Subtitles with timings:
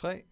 [0.00, 0.22] 3,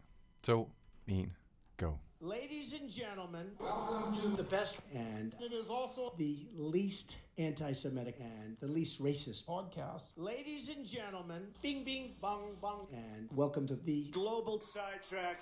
[0.42, 0.66] 2,
[1.08, 1.30] 1,
[1.76, 1.98] go.
[2.22, 8.56] Ladies and gentlemen, welcome to the best and it is also the least anti-Semitic and
[8.60, 10.14] the least racist podcast.
[10.16, 15.36] Ladies and gentlemen, bing bing bong bong and welcome to the global sidetrack.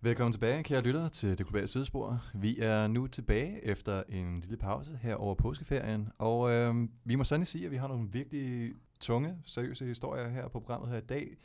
[0.00, 2.20] Velkommen tilbage, kære lyttere, til Det Globale Sidespor.
[2.34, 6.74] Vi er nu tilbage efter en lille pause her over påskeferien, og øh,
[7.04, 10.90] vi må sandelig sige, at vi har nogle virkelig tunge, seriøse historier her på programmet
[10.90, 11.36] her i dag.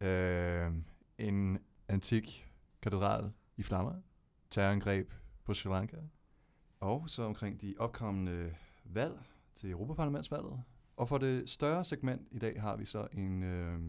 [0.00, 0.72] Øh,
[1.18, 1.58] en
[1.88, 2.48] antik
[2.82, 3.94] katedral i flammer,
[4.50, 5.12] terrorangreb
[5.44, 5.96] på Sri Lanka,
[6.80, 8.54] og så omkring de opkommende
[8.84, 9.20] valg
[9.54, 10.62] til Europaparlamentsvalget.
[10.96, 13.80] Og for det større segment i dag har vi så en øh,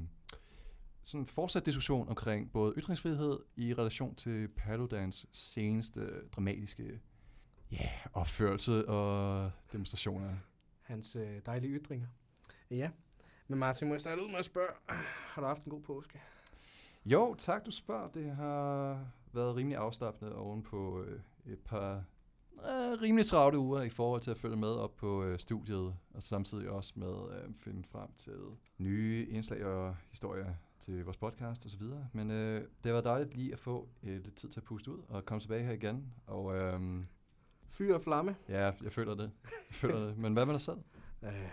[1.04, 7.00] sådan fortsat diskussion omkring både ytringsfrihed i relation til Paludans seneste dramatiske
[7.72, 10.36] ja, opførelse og demonstrationer.
[10.82, 12.08] Hans øh, dejlige ytringer.
[12.72, 12.90] Ja,
[13.48, 14.70] men Martin, må jeg starte ud med at spørge,
[15.34, 16.20] har du haft en god påske?
[17.06, 18.08] Jo, tak du spørger.
[18.08, 19.00] Det har
[19.34, 22.04] været rimelig afslappende oven på øh, et par
[22.54, 26.24] øh, rimelig travle uger i forhold til at følge med op på øh, studiet, og
[26.24, 28.38] samtidig også med at øh, finde frem til
[28.78, 31.82] nye indslag og historier til vores podcast osv.
[32.14, 34.92] Men øh, det har været dejligt lige at få øh, lidt tid til at puste
[34.92, 36.14] ud og komme tilbage her igen.
[36.28, 37.04] Og øh,
[37.70, 38.36] Fyr og flamme?
[38.50, 39.32] ja, jeg føler det.
[39.44, 40.18] Jeg føler det.
[40.18, 40.78] Men hvad med dig selv?
[41.24, 41.50] Øh,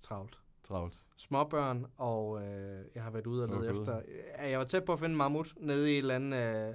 [0.00, 0.38] travlt.
[0.62, 1.04] Travlt.
[1.16, 4.02] Småbørn, og øh, jeg har været ude og lede efter...
[4.38, 6.74] Ja, jeg var tæt på at finde mammut nede i et eller andet, øh,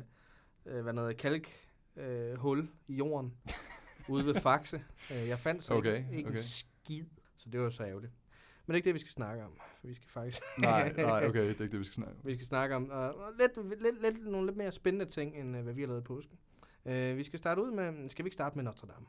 [0.76, 1.50] øh, hvad noget, kalk
[1.96, 3.34] øh, hul i jorden,
[4.10, 4.84] ude ved Faxe.
[5.12, 6.38] Øh, jeg fandt så Okay, ikke, ikke okay.
[6.38, 7.06] en skid,
[7.38, 8.14] så det var så ærgerligt.
[8.66, 10.42] Men det er ikke det, vi skal snakke om, for vi skal faktisk...
[10.58, 12.26] Nej, nej, okay, det er ikke det, vi skal snakke om.
[12.26, 15.64] Vi skal snakke om uh, lidt, lidt, lidt, nogle lidt mere spændende ting, end uh,
[15.64, 16.38] hvad vi har lavet i påsken.
[16.86, 19.06] Uh, vi skal starte ud med, skal vi ikke starte med Notre Dame?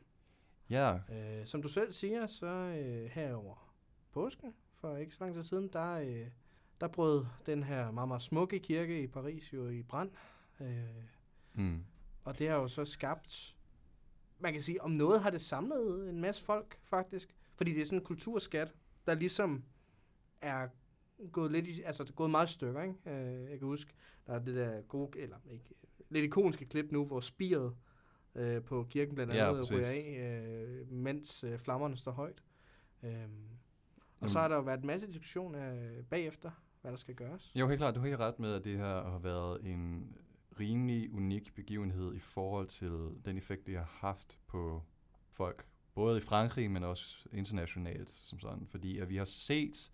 [0.70, 3.68] Ja, Uh, som du selv siger, så uh, herover
[4.12, 6.26] påsken, for ikke så lang tid siden, der, uh,
[6.80, 10.10] der brød den her meget, meget smukke kirke i Paris jo i brand.
[10.60, 10.66] Uh,
[11.54, 11.84] mm.
[12.24, 13.56] og det har jo så skabt,
[14.38, 17.34] man kan sige, om noget har det samlet en masse folk faktisk.
[17.56, 18.74] Fordi det er sådan en kulturskat,
[19.06, 19.64] der ligesom
[20.40, 20.68] er
[21.32, 22.94] gået lidt i, altså gået meget stykker, ikke?
[23.06, 23.92] Øh, jeg kan huske,
[24.26, 25.74] der er det der gode, eller ikke,
[26.08, 27.76] lidt ikoniske klip nu, hvor spiret
[28.34, 29.76] øh, på kirken blandt Ja, andet præcis.
[29.76, 32.42] ryger af, øh, mens øh, flammerne står højt.
[33.02, 33.08] Og
[34.20, 34.30] Jamen.
[34.30, 37.52] så har der jo været en masse diskussion øh, bagefter, hvad der skal gøres.
[37.54, 37.94] Jo, helt klart.
[37.94, 40.14] Du har helt ret med, at det her har været en
[40.60, 44.82] rimelig unik begivenhed i forhold til den effekt, det har haft på
[45.30, 45.66] folk.
[45.94, 48.66] Både i Frankrig, men også internationalt som sådan.
[48.66, 49.92] Fordi at vi har set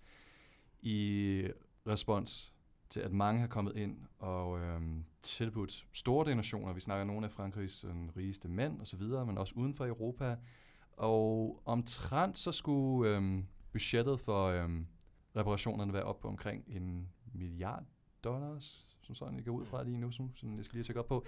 [0.80, 1.48] i
[1.86, 2.52] respons
[2.88, 6.72] til, at mange har kommet ind og øhm, tilbudt store donationer.
[6.72, 10.36] Vi snakker nogle af Frankrigs sådan, rigeste mænd osv., men også uden for Europa.
[10.92, 14.86] Og omtrent så skulle øhm, budgettet for øhm,
[15.36, 17.84] reparationerne være op på omkring en milliard
[18.24, 21.00] dollars, som sådan jeg går ud fra lige nu, som, som jeg skal lige tjekke
[21.00, 21.26] op på.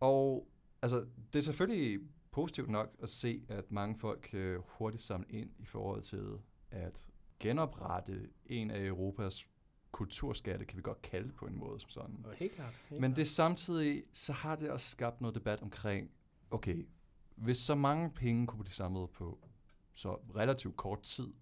[0.00, 0.48] Og
[0.82, 5.50] altså, det er selvfølgelig positivt nok at se, at mange folk øh, hurtigt samle ind
[5.58, 6.38] i forhold til
[6.70, 7.06] at
[7.40, 9.46] genoprette en af Europas
[9.92, 12.26] kulturskatte, kan vi godt kalde det på en måde som sådan.
[12.36, 12.80] Helt klart.
[12.88, 16.10] Helt Men det samtidig, så har det også skabt noget debat omkring,
[16.50, 16.86] okay,
[17.36, 19.38] hvis så mange penge kunne blive samlet på
[19.92, 21.32] så relativt kort tid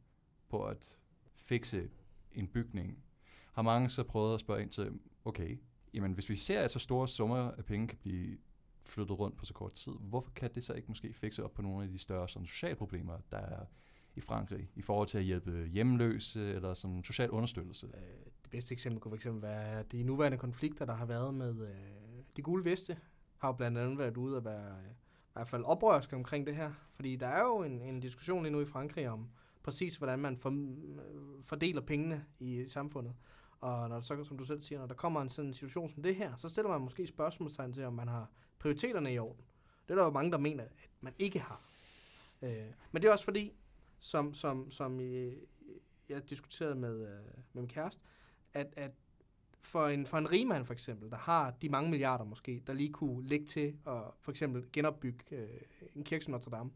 [0.50, 0.98] på at
[1.36, 1.90] fikse
[2.32, 3.04] en bygning,
[3.52, 5.58] har mange så prøvet at spørge ind til, okay,
[5.94, 8.38] jamen hvis vi ser, at så store summer af penge kan blive
[8.84, 11.62] flyttet rundt på så kort tid, hvorfor kan det så ikke måske fikse op på
[11.62, 13.64] nogle af de større sådan, sociale problemer, der er
[14.16, 17.86] i Frankrig, i forhold til at hjælpe hjemløse eller som social understøttelse?
[17.86, 21.74] Øh, det bedste eksempel kunne fx være de nuværende konflikter, der har været med øh,
[22.36, 22.98] de gule veste,
[23.38, 26.56] har jo blandt andet været ude at være øh, i hvert fald oprørske omkring det
[26.56, 26.72] her.
[26.94, 29.30] Fordi der er jo en, en diskussion lige nu i Frankrig om
[29.62, 30.74] præcis, hvordan man for,
[31.42, 33.14] fordeler pengene i samfundet.
[33.60, 36.02] Og når så, som du selv siger, når der kommer en sådan en situation som
[36.02, 39.44] det her, så stiller man måske spørgsmålstegn til, om man har prioriteterne i orden.
[39.88, 41.62] Det er der jo mange, der mener, at man ikke har.
[42.42, 43.52] Øh, men det er også fordi,
[43.98, 45.34] som, som, som I,
[46.08, 48.02] jeg diskuterede med, øh, med min kæreste,
[48.54, 48.90] at, at
[49.62, 52.92] for en, for en rigmand for eksempel, der har de mange milliarder måske, der lige
[52.92, 55.48] kunne lægge til at for eksempel genopbygge øh,
[55.94, 56.70] en kirke som Notre Dame,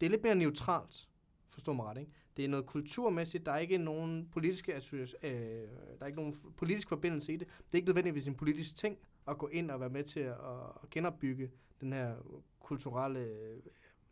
[0.00, 1.08] det er lidt mere neutralt,
[1.50, 2.12] forstå mig ret, ikke?
[2.36, 4.80] Det er noget kulturmæssigt, der er ikke nogen politiske øh,
[5.22, 7.46] der er ikke nogen politisk forbindelse i det.
[7.48, 8.98] Det er ikke nødvendigvis en politisk ting
[9.28, 10.36] at gå ind og være med til at,
[10.82, 11.50] at genopbygge
[11.80, 12.14] den her
[12.60, 13.58] kulturelle øh,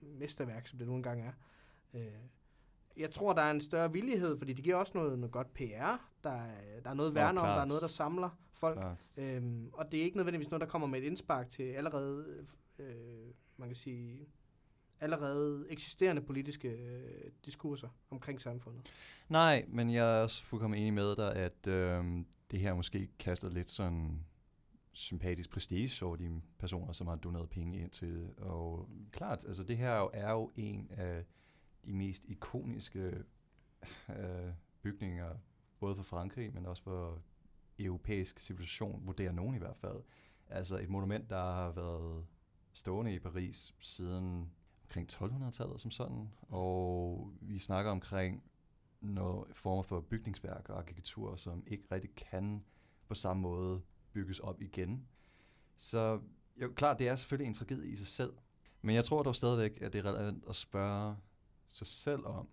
[0.01, 1.33] mesterværk, som det nu engang er.
[1.95, 2.07] Øh,
[2.97, 6.09] jeg tror, der er en større villighed, fordi det giver også noget, noget godt PR.
[6.25, 8.79] Der er, der er noget værne om, der er noget, der samler folk.
[8.79, 9.11] Klart.
[9.17, 12.47] Øhm, og det er ikke nødvendigvis noget, der kommer med et indspark til allerede,
[12.79, 12.95] øh,
[13.57, 14.29] man kan sige,
[15.03, 18.91] allerede eksisterende politiske øh, diskurser omkring samfundet.
[19.29, 22.05] Nej, men jeg er også fuldkommen enig med dig, at øh,
[22.51, 24.25] det her måske kaster lidt sådan
[24.93, 28.35] sympatisk prestige over de personer, som har doneret penge ind til.
[28.39, 31.25] Og klart, altså det her er jo, er jo en af
[31.85, 33.25] de mest ikoniske
[34.09, 34.53] øh,
[34.83, 35.37] bygninger,
[35.81, 37.23] både for Frankrig, men også for
[37.79, 40.03] europæisk civilisation, vurderer nogen i hvert fald.
[40.49, 42.27] Altså et monument, der har været
[42.73, 44.51] stående i Paris siden
[44.93, 48.43] omkring 1200-tallet som sådan, og vi snakker omkring
[49.01, 52.65] noget former for bygningsværk og arkitektur, som ikke rigtig kan
[53.07, 55.07] på samme måde bygges op igen.
[55.77, 56.21] Så
[56.57, 58.33] jo, klart, det er selvfølgelig en tragedie i sig selv,
[58.83, 61.17] men jeg tror dog stadigvæk, at det er relevant at spørge
[61.69, 62.49] sig selv om,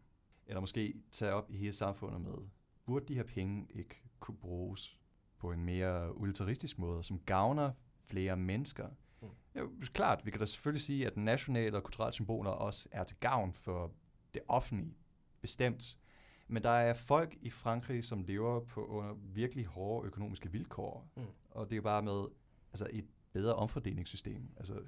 [0.45, 2.49] eller måske tage op i hele samfundet med,
[2.85, 4.99] burde de her penge ikke kunne bruges
[5.37, 8.89] på en mere utilitaristisk måde, som gavner flere mennesker?
[9.55, 13.17] Jo, klart, vi kan da selvfølgelig sige, at nationale og kulturelle symboler også er til
[13.19, 13.91] gavn for
[14.33, 14.93] det offentlige,
[15.41, 15.99] bestemt.
[16.47, 21.07] Men der er folk i Frankrig, som lever på under virkelig hårde økonomiske vilkår.
[21.15, 21.23] Mm.
[21.49, 22.25] Og det er bare med
[22.71, 24.49] altså et bedre omfordelingssystem.
[24.57, 24.81] Altså,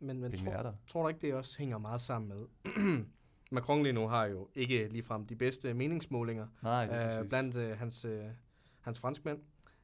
[0.00, 0.72] men men tro, er der.
[0.86, 2.46] tror du ikke, det også hænger meget sammen med?
[3.50, 7.78] Macron lige nu har jo ikke ligefrem de bedste meningsmålinger Nej, det øh, blandt øh,
[7.78, 8.24] hans, øh,
[8.80, 9.38] hans franskmænd.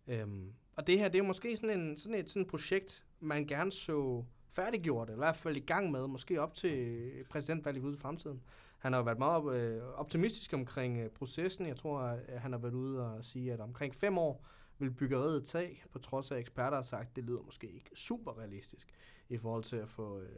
[0.06, 3.05] Øhm, og det her, det er jo måske sådan, en, sådan et sådan et projekt,
[3.20, 7.82] man gerne så færdiggjort, eller i hvert fald i gang med, måske op til præsidentvalget
[7.82, 8.43] ude i fremtiden.
[8.79, 11.67] Han har været meget øh, optimistisk omkring øh, processen.
[11.67, 14.44] Jeg tror, at han har været ude og sige, at omkring fem år
[14.79, 17.91] vil byggeriet tage, på trods af at eksperter har sagt, at det lyder måske ikke
[17.94, 18.88] super realistisk
[19.29, 20.29] i forhold til at få øh,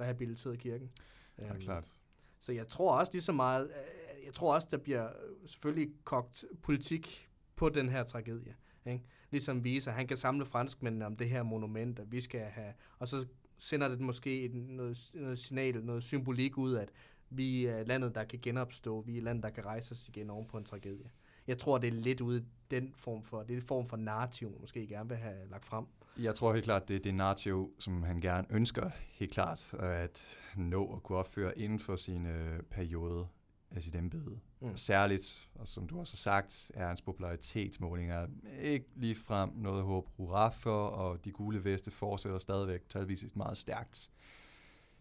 [0.00, 0.90] rehabiliteret kirken.
[1.38, 1.94] Ja, um, klart.
[2.38, 5.08] Så jeg tror også lige så meget, øh, jeg tror også, der bliver
[5.46, 8.54] selvfølgelig kogt politik på den her tragedie.
[8.86, 9.04] Ikke?
[9.30, 12.72] Ligesom viser, at han kan samle franskmændene om det her monument, at vi skal have,
[12.98, 13.26] og så
[13.58, 16.88] sender det måske et, noget, noget signal, noget symbolik ud, at
[17.30, 19.00] vi er landet, der kan genopstå.
[19.00, 21.10] Vi er landet, der kan rejse os igen oven på en tragedie.
[21.46, 24.86] Jeg tror, det er lidt ude den form for, det er form for narrativ, måske
[24.86, 25.84] gerne vil have lagt frem.
[26.18, 30.38] Jeg tror helt klart, det er det narrativ, som han gerne ønsker, helt klart, at
[30.56, 32.26] nå at kunne opføre inden for sin
[32.70, 33.26] periode
[33.70, 34.38] af sit embede.
[34.60, 34.76] Mm.
[34.76, 38.26] Særligt, og som du også har sagt, er hans popularitetsmålinger
[38.60, 43.58] ikke lige frem noget håb hurra for, og de gule veste fortsætter stadigvæk talvis meget
[43.58, 44.10] stærkt.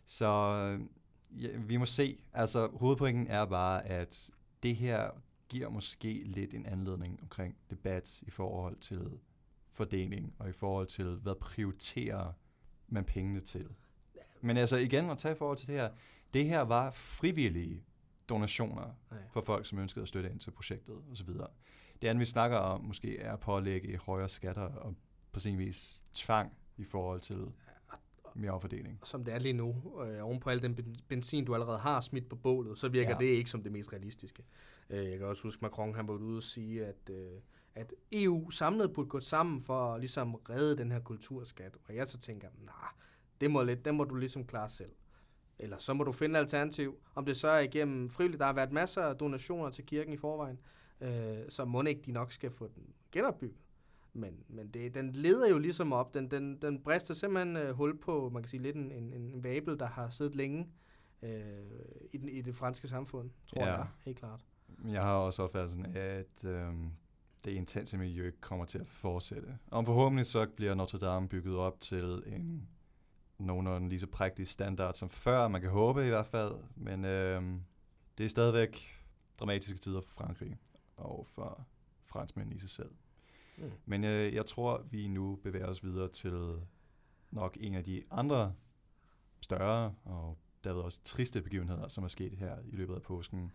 [0.06, 0.28] Så
[1.32, 2.24] ja, vi må se.
[2.34, 4.30] Altså, hovedpointen er bare, at
[4.64, 5.10] det her
[5.50, 9.20] giver måske lidt en anledning omkring debat i forhold til
[9.72, 12.34] fordeling, og i forhold til, hvad prioriterer
[12.88, 13.68] man pengene til.
[14.42, 15.90] Men altså igen, at tage i forhold til det her,
[16.34, 17.84] det her var frivillige
[18.30, 18.96] donationer
[19.32, 21.30] for folk, som ønskede at støtte ind til projektet osv.
[22.02, 24.96] Det andet, vi snakker om, måske er at pålægge højere skatter og
[25.32, 27.52] på sin vis tvang i forhold til
[28.34, 29.00] mere affordeling.
[29.04, 32.30] Som det er lige nu, øh, oven på al den benzin, du allerede har smidt
[32.30, 33.18] på bålet, så virker ja.
[33.18, 34.44] det ikke som det mest realistiske.
[34.90, 37.32] Øh, jeg kan også huske, Macron han var ude og sige, at, øh,
[37.76, 41.78] at EU samlet burde gå sammen for at ligesom redde den her kulturskat.
[41.88, 42.90] Og jeg så tænker, nej,
[43.42, 44.92] det må, lidt, det må du ligesom klare selv.
[45.60, 46.98] Eller så må du finde alternativ.
[47.16, 48.40] Om det så er igennem frivilligt.
[48.40, 50.60] Der har været masser af donationer til kirken i forvejen,
[51.02, 53.58] øh, så må ikke de nok skal få den genopbygget.
[54.14, 56.14] Men, men det, den leder jo ligesom op.
[56.14, 59.44] Den, den, den brister simpelthen øh, hul på, man kan sige, lidt en, en, en
[59.44, 60.68] vabel, der har siddet længe
[61.22, 61.32] øh,
[62.12, 63.76] i, den, i det franske samfund, tror ja.
[63.76, 64.46] jeg, helt klart.
[64.88, 66.74] Jeg har også opfattelsen af, at øh,
[67.46, 69.58] det intense miljø kommer til at fortsætte.
[69.68, 72.68] Og forhåbentlig så bliver Notre Dame bygget op til en
[73.40, 76.56] nogenlunde lige så prægtig standard som før, man kan håbe i hvert fald.
[76.76, 77.44] Men øh,
[78.18, 79.04] det er stadigvæk
[79.40, 80.58] dramatiske tider for Frankrig
[80.98, 81.68] og for
[82.06, 82.92] franskmænd i sig selv.
[83.58, 83.72] Mm.
[83.86, 86.62] Men øh, jeg tror, vi nu bevæger os videre til
[87.32, 88.54] nok en af de andre
[89.42, 93.52] større og derved også triste begivenheder, som er sket her i løbet af påsken.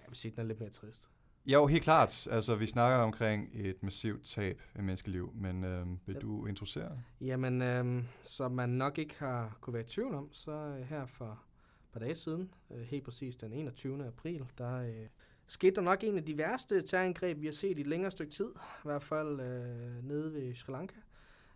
[0.00, 1.10] Jeg vil sige, den er lidt mere trist.
[1.46, 2.28] Jo, helt klart.
[2.30, 6.98] Altså, vi snakker omkring et massivt tab af menneskeliv, men øh, vil du introducere?
[7.20, 11.30] Jamen, øh, som man nok ikke har kunne være i tvivl om, så her for
[11.30, 14.06] et par dage siden, øh, helt præcis den 21.
[14.06, 15.06] april, der øh,
[15.46, 18.32] skete der nok en af de værste terrorangreb, vi har set i et længere stykke
[18.32, 20.96] tid, i hvert fald øh, nede ved Sri Lanka.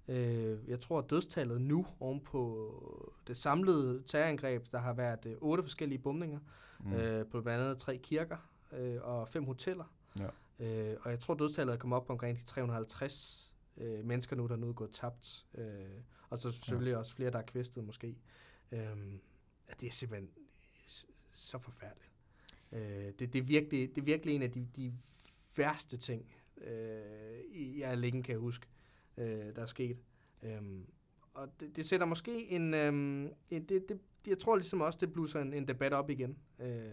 [0.08, 2.70] Øh, jeg tror, at dødstallet nu, oven på
[3.26, 6.38] det samlede terrorangreb, der har været øh, otte forskellige bombninger,
[6.80, 6.92] mm.
[6.92, 8.36] øh, på blandt andet tre kirker
[8.72, 9.94] øh, og fem hoteller.
[10.18, 10.28] Ja.
[10.58, 14.46] Øh, og jeg tror, dødstallet er kommet op på omkring de 350 øh, mennesker nu,
[14.46, 15.46] der nu er gået tabt.
[15.54, 15.66] Øh,
[16.28, 16.98] og så selvfølgelig ja.
[16.98, 18.16] også flere, der er kvæstet måske.
[18.72, 18.96] Øh,
[19.80, 20.30] det er simpelthen
[21.32, 22.12] så forfærdeligt.
[22.72, 24.92] Øh, det, det, er virkelig, det er virkelig en af de, de
[25.56, 28.66] værste ting, øh, jeg længe kan huske,
[29.16, 29.98] øh, der er sket.
[30.42, 30.62] Øh,
[31.34, 32.74] og det, det sætter måske en...
[32.74, 36.38] Øh, det, det, jeg tror ligesom også, det blusser en, en debat op igen.
[36.58, 36.92] Øh,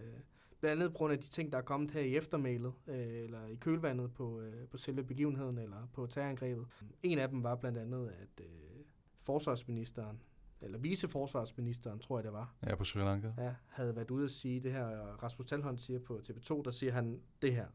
[0.60, 3.46] blandt andet på grund af de ting, der er kommet her i eftermælet, øh, eller
[3.46, 6.66] i kølvandet på, øh, på selve begivenheden, eller på terrorangrebet.
[7.02, 8.46] En af dem var blandt andet, at øh,
[9.22, 10.22] forsvarsministeren,
[10.60, 13.30] eller viceforsvarsministeren, tror jeg det var, Ja, på Sri Lanka.
[13.38, 16.70] ja, havde været ude at sige det her, og Rasmus Talholm siger på TV2, der
[16.70, 17.66] siger han det her.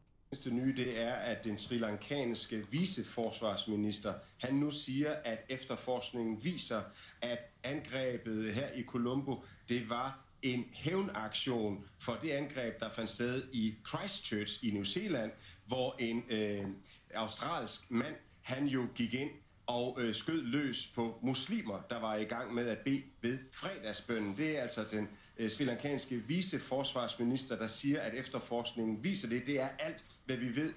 [0.44, 6.80] Det nye det er, at den sri lankanske viceforsvarsminister, han nu siger, at efterforskningen viser,
[7.22, 13.42] at angrebet her i Colombo, det var en hævnaktion for det angreb, der fandt sted
[13.52, 15.32] i Christchurch i New Zealand,
[15.66, 16.66] hvor en øh,
[17.14, 19.30] australsk mand, han jo gik ind
[19.66, 24.36] og øh, skød løs på muslimer, der var i gang med at bede ved fredagsbønnen.
[24.36, 29.46] Det er altså den øh, srilankanske viceforsvarsminister, der siger, at efterforskningen viser det.
[29.46, 30.72] Det er alt, hvad vi ved.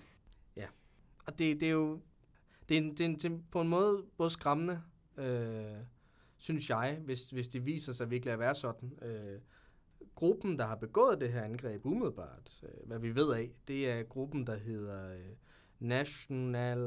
[0.56, 0.66] Ja,
[1.28, 2.00] og det, det er jo
[2.70, 4.82] det er, en, det, er en, det er på en måde både skræmmende,
[5.18, 5.78] øh,
[6.38, 8.94] synes jeg, hvis, hvis det viser sig virkelig at være sådan.
[9.02, 9.40] Øh,
[10.20, 14.04] gruppen, der har begået det her angreb umiddelbart, øh, hvad vi ved af, det er
[14.04, 15.20] gruppen, der hedder øh,
[15.80, 16.80] National,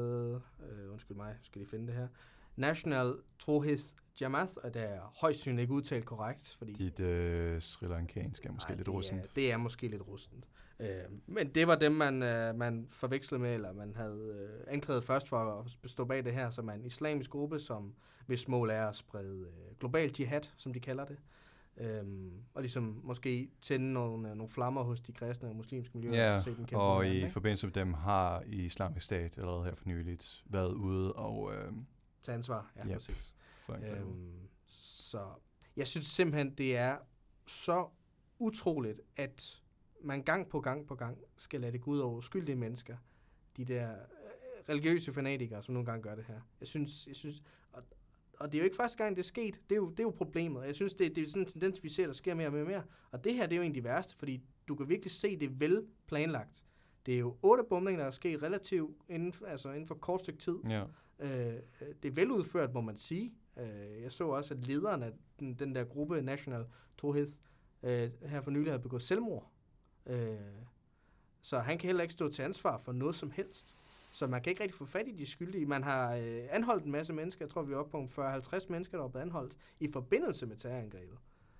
[0.71, 2.07] øh, undskyld mig, skal lige finde det her,
[2.55, 3.83] National Trohith
[4.21, 8.51] Jamath, og det er højst synligt ikke udtalt korrekt, fordi Dit øh, Sri Lankansk er
[8.51, 9.35] måske Ej, lidt det er, rustent.
[9.35, 10.45] det er måske lidt rustent.
[10.79, 10.87] Øh,
[11.27, 15.27] men det var dem, man, øh, man forvekslede med, eller man havde øh, anklaget først
[15.27, 17.93] for at stå bag det her, som er en islamisk gruppe, som
[18.25, 21.17] hvis mål er at sprede øh, global jihad, som de kalder det.
[21.77, 26.33] Øhm, og ligesom måske tænde nogle, øh, nogle flammer hos de kristne og muslimske miljøer.
[26.33, 27.29] Ja, så se dem og i ikke?
[27.29, 31.71] forbindelse med dem har Islamisk Stat allerede her for nyligt været ude og øh,
[32.21, 32.93] Til ansvar, ja, Yep.
[32.93, 33.35] præcis.
[33.69, 34.33] Øhm,
[34.67, 35.25] så
[35.77, 36.97] jeg synes simpelthen, det er
[37.47, 37.87] så
[38.39, 39.61] utroligt, at
[40.03, 42.97] man gang på gang på gang skal lade det gå ud over uskyldige mennesker.
[43.57, 43.97] De der øh,
[44.69, 46.41] religiøse fanatikere, som nogle gange gør det her.
[46.59, 47.83] Jeg synes, jeg synes og,
[48.39, 49.61] og det er jo ikke første gang, det er sket.
[49.69, 50.61] Det er jo, det er jo problemet.
[50.61, 52.53] Og jeg synes, det, det er sådan en tendens, vi ser, der sker mere og
[52.53, 52.83] mere og mere.
[53.11, 55.53] Og det her, det er jo egentlig værste, fordi du kan virkelig se, det er
[55.53, 56.63] vel planlagt.
[57.05, 60.39] Det er jo otte bombninger, der er sket relativt inden, altså inden for kort stykke
[60.39, 60.57] tid.
[60.69, 60.83] Ja.
[61.19, 61.59] Øh,
[62.03, 63.33] det er veludført, må man sige.
[63.57, 66.65] Øh, jeg så også, at lederen af den, den der gruppe National
[66.97, 67.31] Trohith
[67.83, 69.51] øh, her for nylig havde begået selvmord.
[70.05, 70.37] Øh,
[71.41, 73.75] så han kan heller ikke stå til ansvar for noget som helst.
[74.13, 75.65] Så man kan ikke rigtig få fat i de skyldige.
[75.65, 77.45] Man har øh, anholdt en masse mennesker.
[77.45, 80.55] Jeg tror, vi er oppe på 40-50 mennesker, der er blevet anholdt i forbindelse med
[80.55, 81.17] terrorangrebet.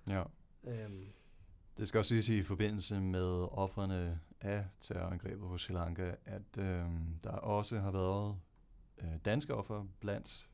[0.08, 0.22] ja.
[0.64, 1.06] Øhm,
[1.78, 6.86] Det skal også siges i forbindelse med offrene af terrorangrebet på Sri Lanka, at øh,
[7.22, 8.36] der også har været
[8.98, 10.48] øh, danske offer blandt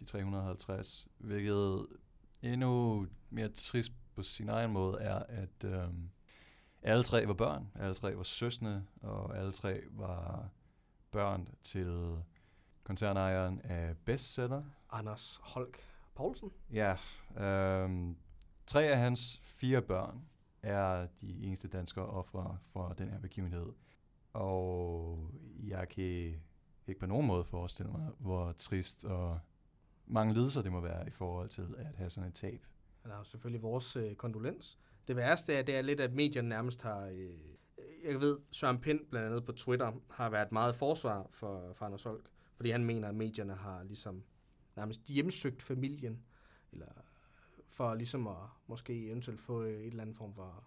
[0.00, 1.86] de 350, hvilket
[2.42, 5.88] endnu mere trist på sin egen måde er, at øh,
[6.82, 10.48] alle tre var børn, alle tre var søsne, og alle tre var
[11.10, 12.16] børn til
[12.82, 15.78] koncernejeren af bestseller, Anders Holk
[16.14, 16.50] Poulsen.
[16.72, 16.96] Ja,
[17.36, 18.16] øhm,
[18.66, 20.24] tre af hans fire børn
[20.62, 23.72] er de eneste danskere ofre for den her begivenhed.
[24.32, 26.04] Og jeg kan
[26.86, 29.40] ikke på nogen måde forestille mig, hvor trist og
[30.06, 32.66] mange lidelser det må være i forhold til at have sådan et tab.
[33.02, 34.78] Han har jo selvfølgelig vores øh, kondolens.
[35.08, 37.06] Det værste er, det er lidt, at medierne nærmest har...
[37.06, 37.38] Øh,
[38.04, 42.02] jeg ved, Søren Pind blandt andet på Twitter har været meget forsvar for, for Anders
[42.02, 42.26] Holk,
[42.56, 44.22] fordi han mener, at medierne har ligesom
[44.76, 46.22] nærmest hjemsøgt familien,
[46.72, 46.86] eller
[47.68, 50.64] for ligesom at måske eventuelt få øh, et eller andet form for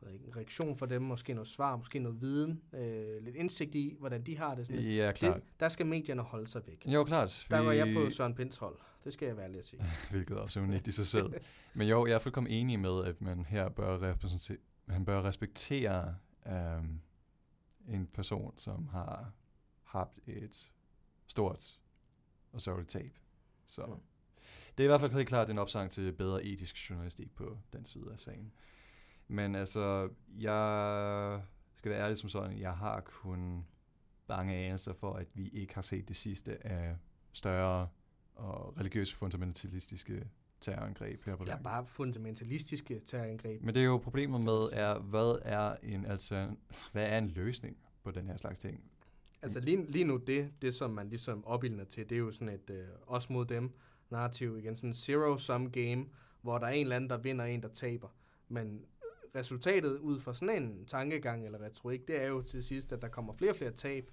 [0.00, 3.74] ved ikke, en reaktion fra dem, måske noget svar, måske noget viden, øh, lidt indsigt
[3.74, 4.66] i, hvordan de har det.
[4.66, 4.82] Sådan.
[4.82, 5.34] Ja, klart.
[5.34, 6.84] det der skal medierne holde sig væk.
[6.86, 7.46] Jo, klart.
[7.50, 8.76] Der var jeg på Søren Pinds hold.
[9.04, 9.82] Det skal jeg være ærlig at sige.
[10.10, 11.32] hvilket også er unikt i sig selv.
[11.74, 14.56] Men jo, jeg er fuldkommen enig med, at man her bør, repræsentere,
[14.86, 16.14] man bør respektere
[16.46, 17.00] øhm,
[17.88, 19.32] en person, som har
[19.82, 20.72] haft et
[21.26, 21.80] stort
[22.52, 23.18] og sørgeligt tab.
[23.66, 23.94] Så Ja.
[24.78, 27.84] det er i hvert fald helt klart en opsang til bedre etisk journalistik på den
[27.84, 28.52] side af sagen.
[29.28, 31.42] Men altså, jeg
[31.74, 33.66] skal være ærlig som sådan, jeg har kun
[34.26, 36.96] bange anelser for, at vi ikke har set det sidste af
[37.32, 37.88] større
[38.34, 40.28] og religiøse fundamentalistiske
[40.60, 43.62] terrorangreb her på Eller bare fundamentalistiske terrorangreb.
[43.62, 46.48] Men det er jo problemet med, er, hvad er en altså,
[46.92, 48.80] hvad er en løsning på den her slags ting?
[49.42, 52.48] Altså lige, lige nu, det, det som man ligesom opildner til, det er jo sådan
[52.48, 53.72] et øh, os mod dem
[54.10, 54.76] narrativ igen.
[54.76, 56.06] Sådan en zero-sum game,
[56.42, 58.08] hvor der er en eller anden, der vinder, og en, der taber.
[58.48, 58.84] Men
[59.34, 63.08] resultatet ud fra sådan en tankegang eller retorik, det er jo til sidst, at der
[63.08, 64.10] kommer flere og flere tab,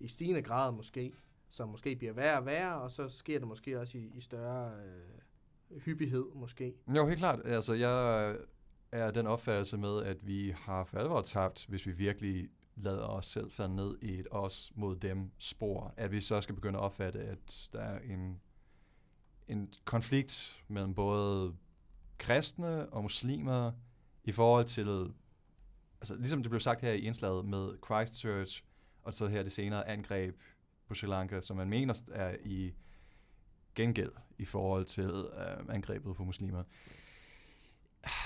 [0.00, 1.12] i stigende grad måske,
[1.48, 4.72] som måske bliver værre og værre, og så sker det måske også i, i større
[4.84, 5.20] øh,
[5.84, 6.74] hyppighed måske.
[6.96, 7.40] Jo, helt klart.
[7.44, 8.36] Altså, jeg
[8.92, 13.26] er den opfattelse med, at vi har for alvor tabt, hvis vi virkelig lader os
[13.26, 15.94] selv falde ned i et os mod dem spor.
[15.96, 18.40] At vi så skal begynde at opfatte, at der er en,
[19.48, 21.54] en konflikt mellem både
[22.18, 23.72] kristne og muslimer
[24.24, 25.14] i forhold til,
[26.00, 28.64] altså ligesom det blev sagt her i indslaget med Christchurch,
[29.02, 30.40] og så her det senere angreb
[30.86, 32.72] på Sri Lanka, som man mener er i
[33.74, 36.62] gengæld i forhold til øh, angrebet på muslimer.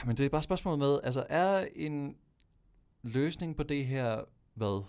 [0.07, 2.17] Men det er bare spørgsmålet med, altså er en
[3.03, 4.25] løsning på det her,
[4.55, 4.85] hvad?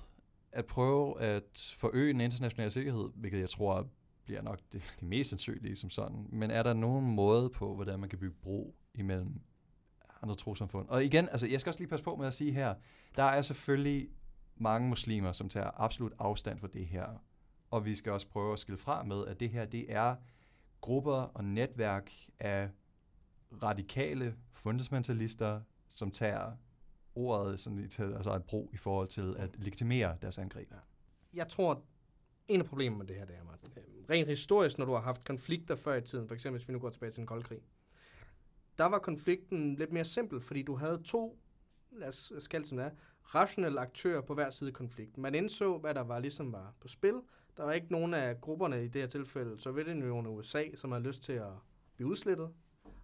[0.51, 3.87] At prøve at forøge den internationale sikkerhed, hvilket jeg tror
[4.25, 6.27] bliver nok det, det mest sandsynlige som sådan.
[6.29, 9.41] Men er der nogen måde på, hvordan man kan bygge bro imellem
[10.21, 10.87] andre trosamfund?
[10.89, 12.75] Og igen, altså jeg skal også lige passe på med at sige her,
[13.15, 14.09] der er selvfølgelig
[14.55, 17.05] mange muslimer, som tager absolut afstand for det her.
[17.71, 20.15] Og vi skal også prøve at skille fra med, at det her, det er
[20.81, 22.69] grupper og netværk af
[23.63, 26.51] radikale fundamentalister, som tager
[27.15, 30.71] ordet sådan, til altså et brug i forhold til at legitimere deres angreb.
[31.33, 31.83] Jeg tror,
[32.47, 33.73] en af problemerne med det her, det er, Martin.
[33.77, 36.73] Øh, rent historisk, når du har haft konflikter før i tiden, for eksempel hvis vi
[36.73, 37.59] nu går tilbage til den kolde krig,
[38.77, 41.39] der var konflikten lidt mere simpel, fordi du havde to,
[41.91, 42.89] lad os kalde det er,
[43.35, 45.21] rationelle aktører på hver side af konflikten.
[45.21, 47.21] Man indså, hvad der var ligesom var på spil.
[47.57, 51.03] Der var ikke nogen af grupperne i det her tilfælde, Sovjetunionen og USA, som havde
[51.03, 51.51] lyst til at
[51.95, 52.49] blive udslettet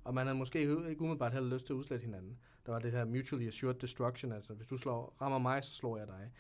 [0.08, 2.38] og man havde måske ikke umiddelbart heller lyst til at udslette hinanden.
[2.66, 5.98] Der var det her mutually assured destruction, altså hvis du slår, rammer mig, så slår
[5.98, 6.32] jeg dig.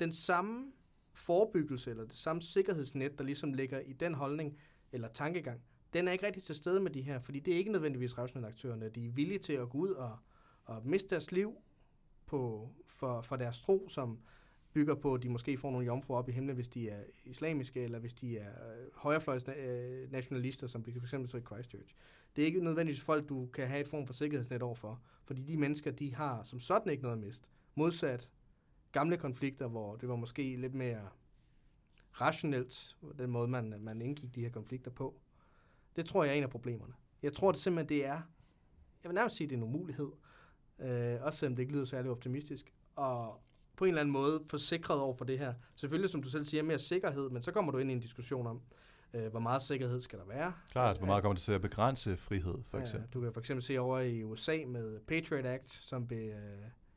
[0.00, 0.72] Den samme
[1.12, 4.58] forebyggelse, eller det samme sikkerhedsnet, der ligesom ligger i den holdning,
[4.92, 5.60] eller tankegang,
[5.92, 8.48] den er ikke rigtig til stede med de her, fordi det er ikke nødvendigvis rationelle
[8.48, 8.88] aktørerne.
[8.88, 10.18] De er villige til at gå ud og,
[10.64, 11.56] og miste deres liv
[12.26, 14.18] på, for, for deres tro, som
[14.72, 17.84] bygger på, at de måske får nogle jomfruer op i himlen, hvis de er islamiske,
[17.84, 21.94] eller hvis de er øh, højrefløjs øh, nationalister, som vi for eksempel så i Christchurch.
[22.36, 25.56] Det er ikke nødvendigvis folk, du kan have et form for sikkerhedsnet overfor, fordi de
[25.56, 27.48] mennesker, de har som sådan ikke noget at miste.
[27.74, 28.30] Modsat
[28.92, 31.08] gamle konflikter, hvor det var måske lidt mere
[32.20, 35.20] rationelt, den måde, man, man indgik de her konflikter på.
[35.96, 36.94] Det tror jeg er en af problemerne.
[37.22, 38.22] Jeg tror det simpelthen, det er,
[39.02, 40.10] jeg vil nærmest sige, det er en umulighed,
[40.78, 43.42] øh, også selvom det ikke lyder særlig optimistisk, og
[43.80, 45.54] på en eller anden måde forsikret over for det her.
[45.76, 48.46] Selvfølgelig, som du selv siger, mere sikkerhed, men så kommer du ind i en diskussion
[48.46, 48.60] om,
[49.14, 50.52] øh, hvor meget sikkerhed skal der være.
[50.70, 53.08] Klart, hvor meget kommer det til at begrænse frihed, for eksempel.
[53.08, 56.36] Ja, du kan for eksempel se over i USA med Patriot Act, som blev øh,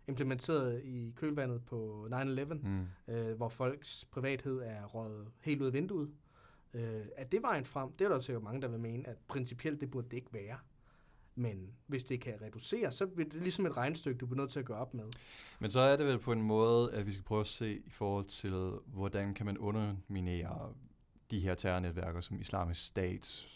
[0.08, 2.88] implementeret i kølvandet på 9-11, mm.
[3.08, 6.10] øh, hvor folks privathed er røget helt ud af vinduet.
[6.74, 9.18] Øh, at det var en frem, det er der sikkert mange, der vil mene, at
[9.28, 10.58] principielt det burde det ikke være.
[11.36, 14.60] Men hvis det kan reducere, så er det ligesom et regnstykke, du bliver nødt til
[14.60, 15.06] at gøre op med.
[15.60, 17.90] Men så er det vel på en måde, at vi skal prøve at se i
[17.90, 20.74] forhold til, hvordan kan man underminere
[21.32, 23.48] de her terrornetværker som islamisk stats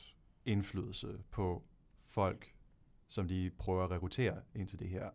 [0.45, 1.63] indflydelse på
[2.03, 2.53] folk,
[3.07, 5.09] som de prøver at rekruttere ind til det her.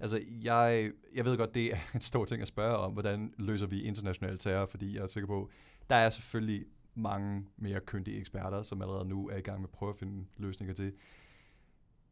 [0.00, 3.66] Altså, jeg, jeg ved godt, det er en stor ting at spørge om, hvordan løser
[3.66, 5.50] vi international terror, fordi jeg er sikker på,
[5.90, 9.72] der er selvfølgelig mange mere kyndige eksperter, som allerede nu er i gang med at
[9.72, 10.92] prøve at finde løsninger til.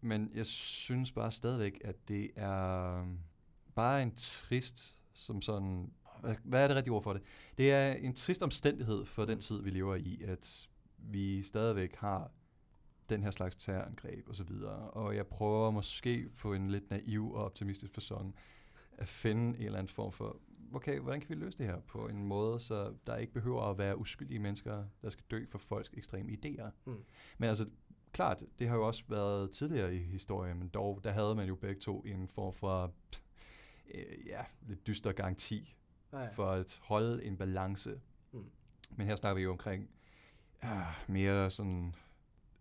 [0.00, 3.04] Men jeg synes bare stadigvæk, at det er
[3.74, 5.92] bare en trist, som sådan,
[6.44, 7.22] hvad er det rigtige ord for det?
[7.58, 12.30] Det er en trist omstændighed for den tid, vi lever i, at vi stadigvæk har
[13.08, 14.90] den her slags terrorangreb og så videre.
[14.90, 18.34] Og jeg prøver måske på en lidt naiv og optimistisk person
[18.98, 20.40] at finde en eller anden form for,
[20.72, 23.78] okay, hvordan kan vi løse det her på en måde, så der ikke behøver at
[23.78, 26.70] være uskyldige mennesker, der skal dø for folks ekstreme idéer.
[26.84, 27.04] Mm.
[27.38, 27.66] Men altså,
[28.12, 31.54] klart, det har jo også været tidligere i historien, men dog, der havde man jo
[31.54, 32.94] begge to en form for,
[33.94, 35.76] øh, ja, lidt dyster garanti
[36.12, 36.28] ja, ja.
[36.28, 38.00] for at holde en balance.
[38.32, 38.50] Mm.
[38.90, 39.90] Men her snakker vi jo omkring
[40.62, 41.94] ja, mere sådan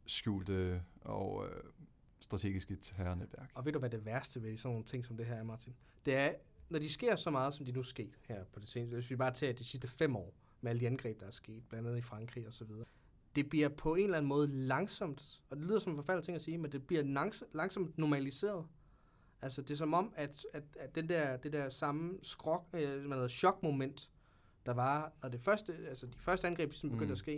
[0.05, 1.63] skjulte og øh,
[2.19, 3.51] strategiske terrornetværk.
[3.53, 5.75] Og ved du, hvad det værste ved sådan nogle ting som det her er, Martin?
[6.05, 6.33] Det er,
[6.69, 9.15] når de sker så meget, som de nu sker her på det seneste, hvis vi
[9.15, 11.99] bare tager de sidste fem år, med alle de angreb, der er sket, blandt andet
[11.99, 12.85] i Frankrig og så videre,
[13.35, 16.35] det bliver på en eller anden måde langsomt, og det lyder som en forfærdelig ting
[16.35, 18.65] at sige, men det bliver langs, langsomt normaliseret.
[19.41, 23.03] Altså det er som om, at, at, at den der, det der samme skrok, øh,
[23.03, 24.11] man hedder, chokmoment,
[24.65, 27.11] der var, når det første, altså de første angreb som begyndte mm.
[27.11, 27.35] at ske,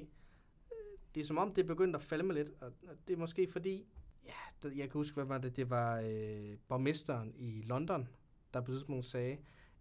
[0.72, 3.18] øh, det er som om, det begyndte at falde med lidt, og, og det er
[3.18, 3.86] måske fordi,
[4.26, 8.08] ja, jeg kan huske, hvad var det, det var øh, borgmesteren i London,
[8.54, 9.38] der på tidspunkt sagde,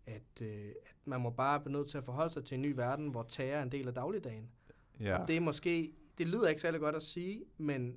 [0.06, 2.72] at, øh, at man må bare blive nødt til at forholde sig til en ny
[2.76, 4.50] verden, hvor terror er en del af dagligdagen.
[5.00, 5.18] Ja.
[5.18, 7.96] Og det er måske, det lyder ikke særlig godt at sige, men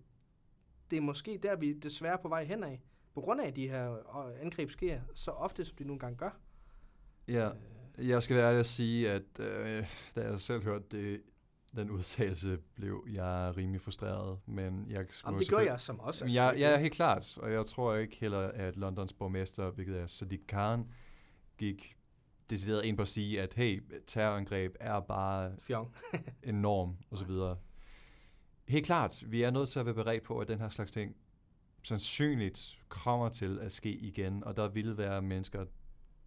[0.92, 2.82] det er måske der, vi desværre på vej hen af.
[3.14, 6.18] På grund af, at de her øh, angreb sker så ofte, som de nogle gange
[6.18, 6.40] gør.
[7.28, 7.50] Ja,
[7.98, 8.10] øh.
[8.10, 11.22] jeg skal være ærlig at sige, at øh, da jeg selv hørte det,
[11.76, 14.40] den udtalelse, blev jeg rimelig frustreret.
[14.46, 16.24] Men jeg Jamen, det gør jeg som også.
[16.24, 20.00] Altså, jeg, jeg er helt klart, og jeg tror ikke heller, at Londons borgmester, hvilket
[20.00, 20.90] er Sadiq Khan,
[21.58, 21.98] gik
[22.50, 25.96] decideret ind på at sige, at hey, terrorangreb er bare Fjong.
[26.44, 27.58] en norm, og så videre.
[28.68, 31.16] Helt klart, vi er nødt til at være beredt på, at den her slags ting
[31.84, 35.66] sandsynligt kommer til at ske igen, og der vil være mennesker,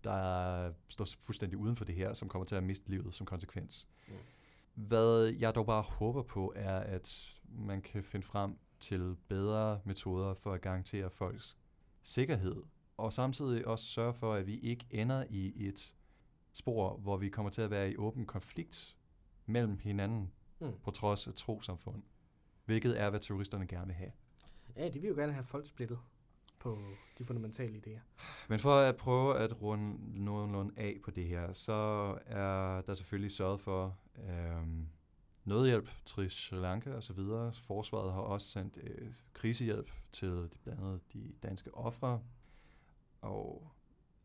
[0.04, 3.88] der står fuldstændig uden for det her, som kommer til at miste livet som konsekvens.
[4.08, 4.14] Mm.
[4.74, 10.34] Hvad jeg dog bare håber på, er, at man kan finde frem til bedre metoder
[10.34, 11.56] for at garantere folks
[12.02, 12.62] sikkerhed,
[12.96, 15.94] og samtidig også sørge for, at vi ikke ender i et
[16.52, 18.96] spor, hvor vi kommer til at være i åben konflikt
[19.46, 20.72] mellem hinanden mm.
[20.84, 22.02] på trods af trosamfund,
[22.66, 24.12] hvilket er, hvad terroristerne gerne vil have.
[24.76, 25.98] Ja, de vil jo gerne have folk splittet
[26.58, 26.78] på
[27.18, 28.00] de fundamentale idéer.
[28.48, 31.72] Men for at prøve at runde nogenlunde af på det her, så
[32.26, 33.96] er der selvfølgelig sørget for
[34.28, 34.88] øhm,
[35.44, 37.52] nødhjælp til Sri Lanka og så videre.
[37.52, 42.20] Forsvaret har også sendt øh, krisehjælp til de, blandt andet de danske ofre
[43.20, 43.70] og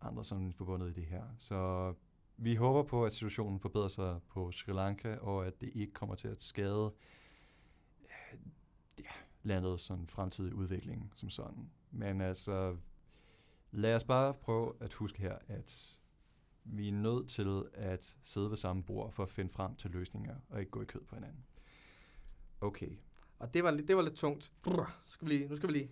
[0.02, 1.24] andre, som er forbundet i det her.
[1.38, 1.94] Så
[2.38, 6.16] vi håber på, at situationen forbedrer sig på Sri Lanka, og at det ikke kommer
[6.16, 6.94] til at skade
[9.00, 9.12] ja,
[9.44, 11.70] landet sådan fremtidig udvikling som sådan.
[11.92, 12.78] Men altså,
[13.72, 15.98] lad os bare prøve at huske her, at
[16.64, 20.36] vi er nødt til at sidde ved samme bord for at finde frem til løsninger,
[20.50, 21.44] og ikke gå i kød på hinanden.
[22.62, 22.92] Okay.
[23.40, 24.52] Og det var, det var lidt tungt.
[24.62, 25.92] Brr, skal vi lige, nu skal vi lige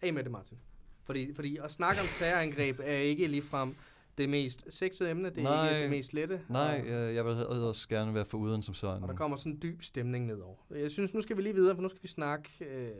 [0.00, 0.58] af med det, Martin.
[1.02, 3.76] Fordi, fordi at snakke om terrorangreb er ikke ligefrem
[4.18, 6.40] det mest sexede emne, det er nej, ikke det mest lette.
[6.48, 9.02] Nej, og, jeg vil også gerne være for uden som sådan.
[9.02, 10.56] Og der kommer sådan en dyb stemning nedover.
[10.70, 12.90] Jeg synes, nu skal vi lige videre, for nu skal vi snakke øh,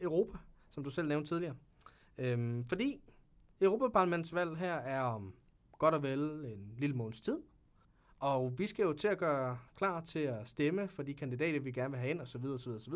[0.00, 0.38] Europa,
[0.70, 1.54] som du selv nævnte tidligere.
[2.18, 3.00] Øhm, fordi
[3.60, 5.34] Europaparlamentsvalg her er om
[5.78, 7.38] godt og vel en lille måneds tid.
[8.20, 11.72] Og vi skal jo til at gøre klar til at stemme for de kandidater, vi
[11.72, 12.44] gerne vil have ind, osv.
[12.44, 12.94] osv., osv.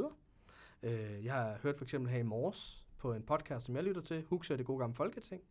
[0.83, 4.03] Øh, jeg har hørt for eksempel her i morges på en podcast, som jeg lytter
[4.03, 5.42] til, Huxer det gode gamle Folketing,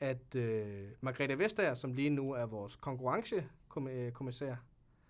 [0.00, 4.56] at øh, Margrethe Vestager, som lige nu er vores konkurrencekommissær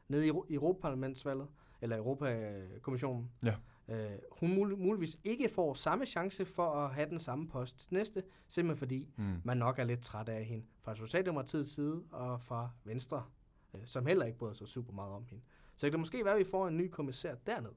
[0.09, 1.48] nede i Europaparlamentsvalget,
[1.81, 3.55] eller Europakommissionen, ja.
[3.88, 8.22] øh, hun mul- muligvis ikke får samme chance for at have den samme post næste,
[8.48, 9.40] simpelthen fordi mm.
[9.44, 13.24] man nok er lidt træt af hende fra Socialdemokratiets side og fra Venstre,
[13.74, 15.44] øh, som heller ikke bryder sig super meget om hende.
[15.77, 17.74] Så det kan måske være, at vi får en ny kommissær dernede.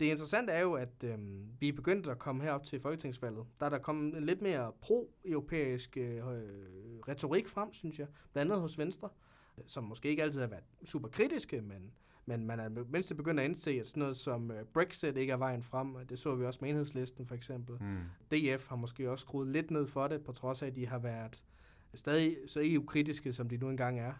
[0.00, 1.18] Det interessante er jo, at øh,
[1.60, 3.46] vi er begyndt at komme herop til folketingsvalget.
[3.60, 6.22] Der er der kommet en lidt mere pro-europæisk øh,
[7.08, 8.06] retorik frem, synes jeg.
[8.32, 9.08] Blandt andet hos Venstre,
[9.66, 11.92] som måske ikke altid har været super kritiske, men,
[12.26, 15.36] men man er mindst begyndt at indse, at sådan noget som øh, Brexit ikke er
[15.36, 16.06] vejen frem.
[16.08, 17.76] Det så vi også med enhedslisten for eksempel.
[17.80, 17.98] Mm.
[18.30, 20.98] DF har måske også skruet lidt ned for det, på trods af, at de har
[20.98, 21.44] været
[21.94, 24.12] stadig så EU-kritiske, som de nu engang er.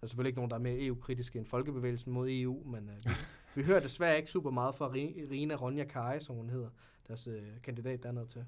[0.00, 2.96] Der er selvfølgelig ikke nogen, der er mere EU-kritiske end folkebevægelsen mod EU, men øh,
[3.04, 3.10] vi,
[3.54, 4.90] vi hører desværre ikke super meget fra
[5.30, 6.68] Rina Ronja Kaj, som hun hedder,
[7.08, 8.44] deres øh, kandidat dernede til.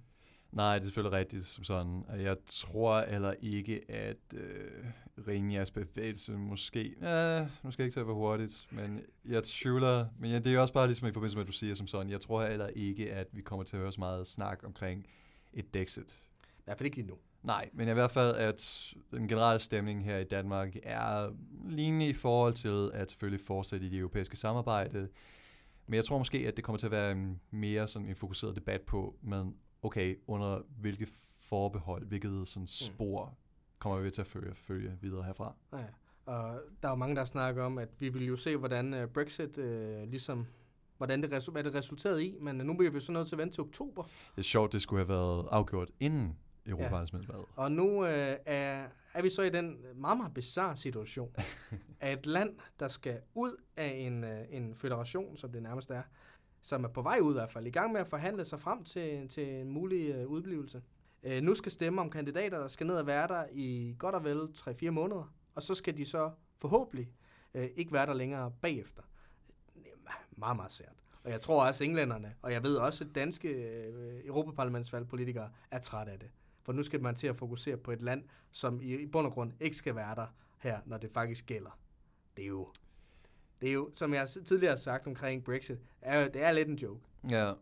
[0.53, 2.05] Nej, det er selvfølgelig rigtigt som sådan.
[2.19, 4.85] Jeg tror heller ikke, at øh,
[5.29, 6.95] Rinjas bevægelse måske...
[7.01, 10.07] Ja, nu skal jeg ikke tage for hurtigt, men jeg tvivler...
[10.19, 12.11] Men ja, det er også bare ligesom i forbindelse med, at du siger som sådan.
[12.11, 15.07] Jeg tror heller ikke, at vi kommer til at høre så meget snak omkring
[15.53, 16.25] et Dexit.
[16.43, 17.19] I hvert fald ikke lige nu.
[17.43, 21.31] Nej, men i hvert fald, at den generelle stemning her i Danmark er
[21.69, 25.09] lignende i forhold til at selvfølgelig fortsætte i det europæiske samarbejde.
[25.87, 28.57] Men jeg tror måske, at det kommer til at være en mere sådan en fokuseret
[28.57, 31.07] debat på, men okay, under hvilke
[31.41, 32.67] forbehold, hvilket sådan mm.
[32.67, 33.35] spor mm.
[33.79, 35.55] kommer vi til at følge, følge videre herfra.
[35.73, 35.85] Ja,
[36.27, 39.09] og der er jo mange, der snakker om, at vi vil jo se, hvordan uh,
[39.09, 40.47] Brexit uh, ligesom
[40.97, 43.55] hvordan det, hvad det resulterede i, men nu bliver vi så nødt til at vente
[43.55, 44.03] til oktober.
[44.03, 47.47] Det er sjovt, det skulle have været afgjort inden Europaparlamentsvalget.
[47.57, 47.63] Ja.
[47.63, 51.37] Og nu øh, er, er vi så i den meget, meget bizarre situation,
[52.01, 56.03] at et land, der skal ud af en, øh, en federation, som det nærmest er,
[56.63, 58.85] som er på vej ud i hvert fald, i gang med at forhandle sig frem
[58.85, 60.83] til, til en mulig øh, udblivelse.
[61.23, 64.25] Øh, nu skal stemme om kandidater, der skal ned og være der i godt og
[64.25, 67.13] vel 3-4 måneder, og så skal de så forhåbentlig
[67.55, 69.03] øh, ikke være der længere bagefter.
[70.37, 70.97] Meget, meget sært.
[71.25, 75.79] Og jeg tror også, at englænderne, og jeg ved også, at danske øh, europaparlamentsvalgpolitikere er
[75.79, 76.31] træt af det.
[76.63, 79.33] For nu skal man til at fokusere på et land, som i, i bund og
[79.33, 80.27] grund ikke skal være der
[80.59, 81.79] her, når det faktisk gælder.
[82.37, 82.69] Det er jo,
[83.61, 86.77] det er jo som jeg tidligere har sagt omkring Brexit, er, det er lidt en
[86.77, 87.01] joke.
[87.31, 87.53] Ja,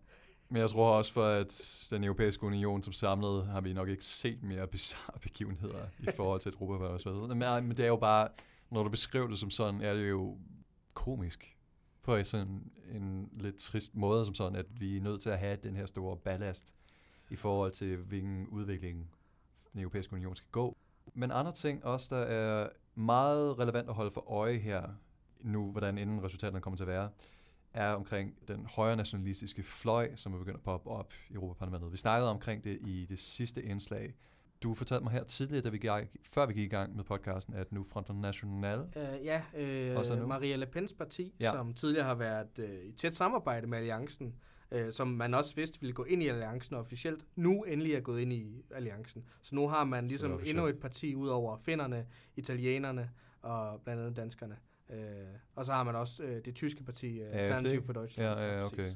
[0.49, 4.05] men jeg tror også for, at den europæiske union som samlet, har vi nok ikke
[4.05, 7.63] set mere bizarre begivenheder i forhold til et Europaparlamentsvalg.
[7.65, 8.29] Men det er jo bare,
[8.71, 10.39] når du beskriver det som sådan, er det jo
[10.95, 11.57] komisk
[12.03, 15.57] på sådan en lidt trist måde, som sådan, at vi er nødt til at have
[15.63, 16.75] den her store ballast
[17.31, 19.11] i forhold til, hvilken udvikling
[19.73, 20.77] den europæiske union skal gå.
[21.14, 24.83] Men andre ting også, der er meget relevant at holde for øje her,
[25.40, 27.11] nu hvordan inden resultaterne kommer til at være,
[27.73, 31.93] er omkring den højre nationalistiske fløj, som er begyndt at poppe op i Europaparlamentet.
[31.93, 34.14] Vi snakkede omkring det i det sidste indslag,
[34.62, 37.55] du fortalte mig her tidligere, da vi gik, før vi gik i gang med podcasten,
[37.55, 38.81] at nu Front National...
[38.81, 41.51] Uh, ja, uh, Maria Le Pens parti, ja.
[41.51, 44.35] som tidligere har været uh, i tæt samarbejde med Alliancen,
[44.72, 48.20] uh, som man også vidste ville gå ind i Alliancen officielt, nu endelig er gået
[48.20, 49.24] ind i Alliancen.
[49.42, 52.06] Så nu har man ligesom endnu et parti ud over finnerne,
[52.37, 53.11] italienerne
[53.42, 54.56] og blandt andet danskerne.
[54.88, 54.96] Uh,
[55.54, 58.40] og så har man også uh, det tyske parti, uh, Alternativ for Deutschland.
[58.40, 58.87] Ja, ja, okay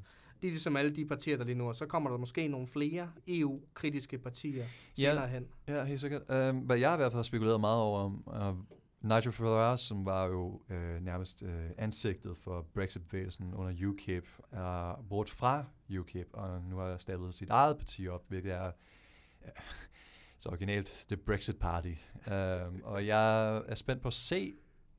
[0.45, 2.67] de er ligesom alle de partier, der lige nu, og så kommer der måske nogle
[2.67, 5.47] flere EU-kritiske partier senere ja, hen.
[5.69, 6.23] Ja, helt sikkert.
[6.29, 8.57] Um, hvad jeg i hvert fald har spekuleret meget over, uh,
[9.05, 15.31] Nigel Farage, som var jo øh, nærmest øh, ansigtet for Brexit-bevægelsen under UKIP, er brugt
[15.31, 15.65] fra
[15.99, 18.73] UKIP, og nu har stablet sit eget parti op, hvilket er
[19.45, 19.51] øh,
[20.39, 21.95] så originalt The Brexit Party.
[22.27, 24.55] Um, og jeg er spændt på at se,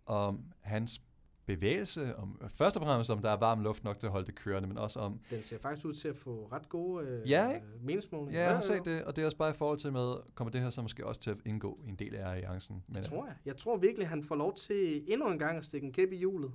[0.06, 1.02] om hans
[1.46, 4.36] bevægelse, om, først og fremmest om der er varm luft nok til at holde det
[4.36, 5.20] kørende, men også om...
[5.30, 7.66] Den ser faktisk ud til at få ret gode øh, ja, ikke?
[7.82, 8.42] meningsmålinger.
[8.42, 10.52] Ja, jeg har set det, og det er også bare i forhold til med, kommer
[10.52, 12.84] det her så måske også til at indgå en del af alliancen?
[12.88, 13.36] Men, det tror jeg.
[13.46, 16.18] Jeg tror virkelig, han får lov til endnu en gang at stikke en kæp i
[16.18, 16.52] hjulet.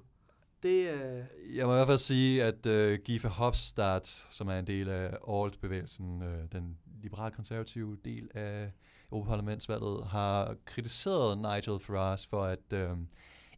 [0.63, 1.57] Det, øh...
[1.57, 5.17] Jeg må i hvert fald sige, at uh, Gife Hofstadt, som er en del af
[5.29, 8.73] ALT-bevægelsen, uh, den liberal-konservative del af
[9.13, 12.73] Europaparlamentsvalget, har kritiseret Nigel Farage for at...
[12.73, 12.99] Uh,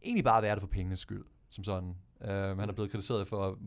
[0.03, 1.95] egentlig bare være det for pengenes skyld, som sådan.
[2.21, 3.59] Uh, han er blevet kritiseret for,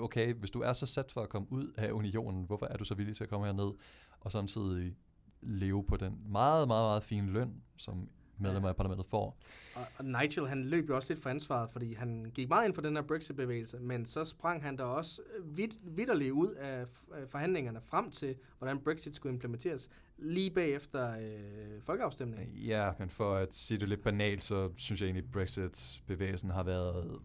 [0.00, 2.84] okay, hvis du er så sat for at komme ud af unionen, hvorfor er du
[2.84, 3.72] så villig til at komme herned
[4.20, 4.96] og samtidig
[5.42, 9.38] leve på den meget, meget, meget fine løn, som medlemmer af parlamentet får.
[9.74, 12.74] Og, og Nigel, han løb jo også lidt for ansvaret, fordi han gik meget ind
[12.74, 16.84] for den her Brexit-bevægelse, men så sprang han da også vidt, vidderligt ud af
[17.28, 22.56] forhandlingerne frem til, hvordan Brexit skulle implementeres, lige bagefter øh, folkeafstemningen.
[22.56, 26.62] Ja, men for at sige det lidt banalt, så synes jeg egentlig, at Brexit-bevægelsen har
[26.62, 27.20] været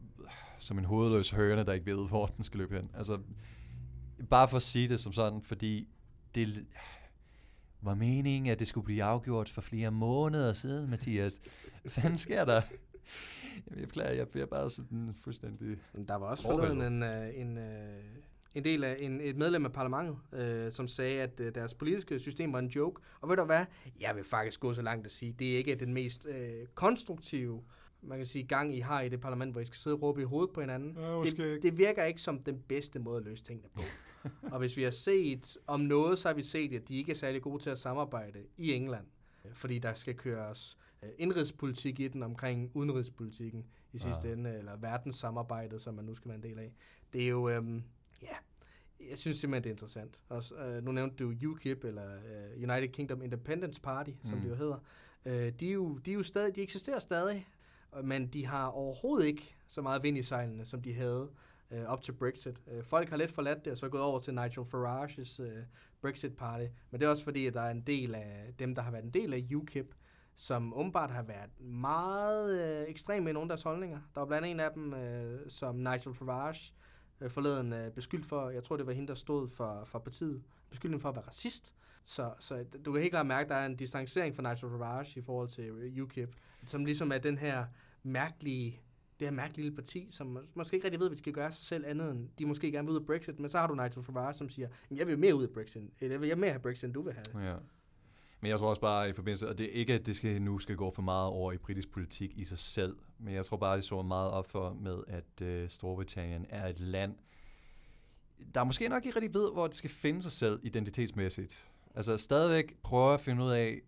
[0.58, 2.92] som en hovedløs høne, der ikke ved, hvor den skal løbe hen.
[2.94, 3.20] Altså,
[4.30, 5.88] bare for at sige det som sådan, fordi
[6.36, 6.66] det
[7.82, 11.42] var meningen, at det skulle blive afgjort for flere måneder siden, Mathias.
[11.82, 12.62] Hvad fanden sker der?
[13.70, 15.78] Jeg beklager, jeg bliver bare sådan fuldstændig...
[16.08, 18.04] Der var også forleden en, øh, en, øh,
[18.56, 22.20] en del af en, et medlem af parlamentet, øh, som sagde, at øh, deres politiske
[22.20, 23.02] system var en joke.
[23.22, 23.66] Og ved du hvad?
[24.02, 27.64] Jeg vil faktisk gå så langt at sige, det er ikke den mest øh, konstruktive
[28.02, 30.22] man kan sige, gang, I har i det parlament, hvor I skal sidde og råbe
[30.22, 30.98] i hovedet på hinanden.
[30.98, 33.82] Ja, det, det virker ikke som den bedste måde at løse tingene på.
[34.54, 37.16] og hvis vi har set om noget, så har vi set, at de ikke er
[37.16, 39.06] særlig gode til at samarbejde i England.
[39.54, 44.34] Fordi der skal køres øh, indrigspolitik i den omkring udenrigspolitikken i sidste ja.
[44.34, 46.74] ende, eller verdenssamarbejdet, som man nu skal være en del af.
[47.14, 47.84] Det er jo, øhm,
[48.22, 48.36] ja,
[49.10, 50.22] jeg synes simpelthen, det er interessant.
[50.30, 54.42] Også, øh, nu nævnte du UKIP, eller uh, United Kingdom Independence Party, som mm.
[54.42, 54.78] det jo hedder.
[55.26, 57.48] Øh, de, er jo, de, er jo stadig, de eksisterer stadig,
[58.04, 61.30] men de har overhovedet ikke så meget vind i sejlene, som de havde
[61.72, 62.62] øh, op til Brexit.
[62.72, 65.64] Øh, folk har lidt forladt det, og så gået over til Nigel Farage's øh,
[66.02, 66.66] Brexit Party.
[66.92, 69.04] Men det er også fordi, at der er en del af dem, der har været
[69.04, 69.96] en del af UKIP,
[70.36, 74.00] som umiddelbart har været meget øh, ekstreme i nogle af deres holdninger.
[74.16, 76.74] Der var blandt andet en af dem, øh, som Nigel Farage
[77.22, 80.44] øh, forleden øh, beskyldt for, jeg tror det var hende, der stod for, for partiet,
[80.70, 81.74] beskyldt for at være racist.
[82.06, 85.20] Så, så du kan helt klart mærke, at der er en distancering fra Nigel Farage
[85.20, 86.36] i forhold til UKIP,
[86.68, 87.66] som ligesom er den her
[88.04, 88.82] mærkelige
[89.20, 91.66] det her mærkelige lille parti, som måske ikke rigtig ved, hvad de skal gøre sig
[91.66, 94.04] selv andet end, de måske gerne vil ud af Brexit, men så har du Nigel
[94.04, 96.84] Farage, som siger, jeg vil mere ud af Brexit, eller jeg vil mere have Brexit,
[96.84, 97.50] end du vil have.
[97.50, 97.56] Ja.
[98.42, 100.60] Men jeg tror også bare i forbindelse, og det er ikke, at det skal, nu
[100.60, 103.76] skal gå for meget over i britisk politik i sig selv, men jeg tror bare,
[103.76, 107.16] det så meget op for med, at øh, Storbritannien er et land,
[108.54, 111.70] der måske nok ikke rigtig ved, hvor det skal finde sig selv identitetsmæssigt.
[111.96, 113.82] Altså stadigvæk prøve at finde ud af,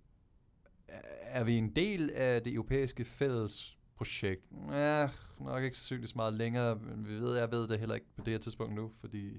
[1.22, 4.46] er vi en del af det europæiske fælles projekt.
[4.72, 5.10] Ja,
[5.40, 8.32] nok ikke så meget længere, men vi ved, jeg ved det heller ikke på det
[8.32, 9.38] her tidspunkt nu, fordi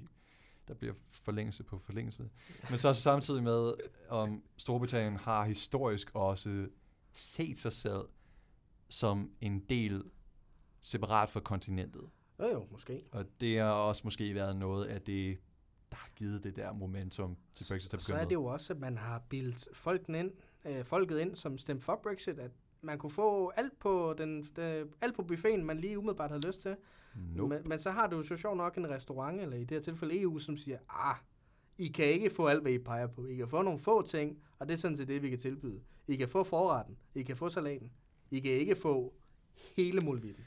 [0.68, 2.30] der bliver forlængelse på forlængelse.
[2.70, 3.72] Men så samtidig med,
[4.08, 6.66] om Storbritannien har historisk også
[7.12, 8.04] set sig selv
[8.88, 10.02] som en del
[10.80, 12.02] separat fra kontinentet.
[12.38, 13.04] Ja, jo, måske.
[13.12, 15.38] Og det har også måske været noget af det,
[15.92, 18.00] der har givet det der momentum til Brexit.
[18.00, 20.30] Så er det jo også, at man har bildt folket ind,
[20.64, 22.50] øh, folket ind, som stemte for Brexit, at
[22.80, 26.62] man kunne få alt på, den, de, alt på buffeten, man lige umiddelbart havde lyst
[26.62, 26.76] til.
[27.34, 27.48] Nope.
[27.54, 30.20] Men, men så har du så sjovt nok en restaurant, eller i det her tilfælde
[30.20, 31.16] EU, som siger, ah,
[31.78, 33.26] I kan ikke få alt, hvad I peger på.
[33.26, 35.80] I kan få nogle få ting, og det er sådan set det, vi kan tilbyde.
[36.06, 37.92] I kan få forretten, I kan få salaten,
[38.30, 39.14] I kan ikke få
[39.76, 40.44] hele muligheden.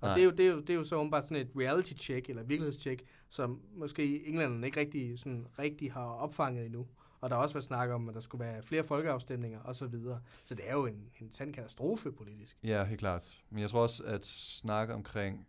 [0.00, 1.92] Og det er, jo, det, er jo, det er jo så bare sådan et reality
[1.92, 6.86] check, eller virkelighedscheck, som måske englænderne ikke rigtig, sådan, rigtig har opfanget endnu.
[7.20, 9.74] Og der har også været snak om, at der skulle være flere folkeafstemninger osv.
[9.74, 10.20] Så, videre.
[10.44, 12.58] så det er jo en, en sand katastrofe politisk.
[12.62, 13.42] Ja, helt klart.
[13.50, 15.46] Men jeg tror også, at snakke omkring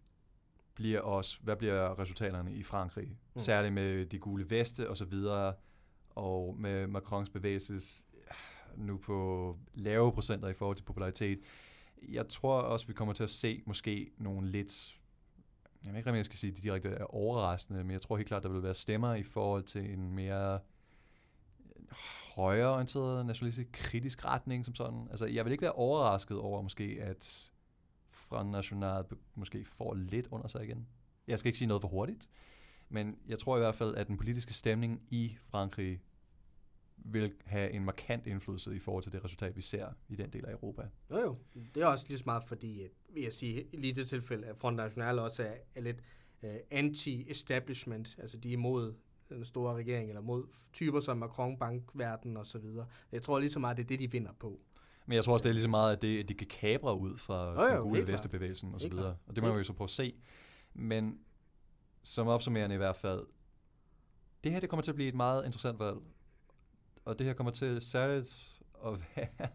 [0.75, 3.07] bliver også, hvad bliver resultaterne i Frankrig?
[3.07, 3.39] Mm.
[3.39, 5.53] Særligt med de gule veste og så videre,
[6.09, 8.05] og med Macrons bevægelses
[8.77, 11.39] nu på lave procenter i forhold til popularitet.
[12.09, 14.99] Jeg tror også, vi kommer til at se måske nogle lidt,
[15.85, 18.27] jeg ved ikke, om jeg skal sige, de direkte er overraskende, men jeg tror helt
[18.27, 20.59] klart, der vil være stemmer i forhold til en mere
[21.65, 21.85] øh,
[22.35, 25.07] højreorienteret, nationalistisk, kritisk retning som sådan.
[25.09, 27.51] Altså, jeg vil ikke være overrasket over måske, at
[28.11, 29.03] Front National
[29.35, 30.87] måske får lidt under sig igen.
[31.27, 32.29] Jeg skal ikke sige noget for hurtigt,
[32.89, 36.01] men jeg tror i hvert fald, at den politiske stemning i Frankrig
[37.05, 40.45] vil have en markant indflydelse i forhold til det resultat, vi ser i den del
[40.45, 40.81] af Europa.
[41.11, 41.37] Jo jo,
[41.75, 44.57] det er også lige så meget fordi, vil jeg sige, lige i det tilfælde, at
[44.57, 45.97] Front National også er, er lidt
[46.41, 48.93] uh, anti-establishment, altså de er imod
[49.29, 52.87] den store regering, eller mod typer som Macron, bankverden og så videre.
[53.11, 54.59] Jeg tror lige så meget, det er det, de vinder på.
[55.05, 56.97] Men jeg tror også, det er lige så meget, at, det, at de kan kabre
[56.97, 59.17] ud fra jo, jo, den gule vestebevægelsen og så videre.
[59.27, 60.13] Og det må vi jo så prøve at se.
[60.73, 61.19] Men
[62.03, 63.25] som opsummerende i hvert fald,
[64.43, 65.97] det her det kommer til at blive et meget interessant valg.
[67.05, 69.49] Og det her kommer til særligt at være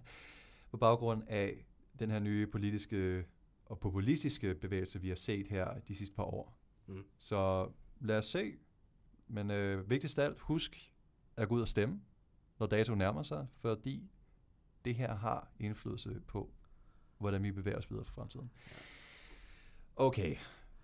[0.70, 1.64] på baggrund af
[1.98, 3.24] den her nye politiske
[3.66, 6.59] og populistiske bevægelse, vi har set her de sidste par år.
[6.87, 7.04] Mm.
[7.18, 8.52] Så lad os se.
[9.28, 10.92] Men øh, vigtigst af alt, husk
[11.37, 12.00] at gå ud og stemme,
[12.59, 14.11] når dato nærmer sig, fordi
[14.85, 16.50] det her har indflydelse på,
[17.18, 18.50] hvordan vi bevæger os videre for fremtiden.
[19.96, 20.37] Okay.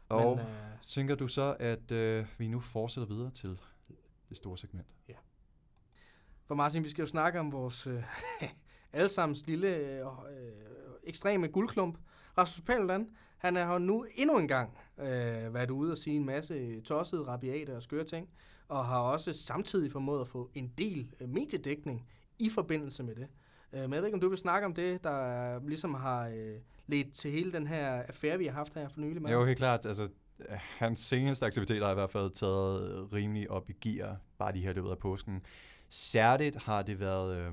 [0.09, 3.61] Og Men, øh, tænker du så, at øh, vi nu fortsætter videre til
[4.29, 4.87] det store segment?
[5.09, 5.15] Ja.
[6.53, 8.03] For Martin, vi skal jo snakke om vores øh,
[8.93, 10.07] allesammens lille øh, øh,
[11.05, 11.99] ekstreme guldklump.
[12.39, 16.81] Rasmus Paludan, han har nu endnu en gang øh, været ude og sige en masse
[16.81, 18.29] tossede, rabiate og skøre ting,
[18.69, 23.27] og har også samtidig formået at få en del øh, mediedækning i forbindelse med det.
[23.73, 26.57] Øh, men jeg ved ikke, om du vil snakke om det, der ligesom har øh,
[26.87, 29.31] ledt til hele den her affære, vi har haft her for nylig.
[29.31, 29.87] Jo, helt klart.
[29.87, 30.09] Altså,
[30.79, 34.61] hans seneste aktiviteter har i hvert fald taget øh, rimelig op i gear, bare de
[34.61, 35.43] her løbet af påsken.
[35.95, 37.53] Særligt har det været øh,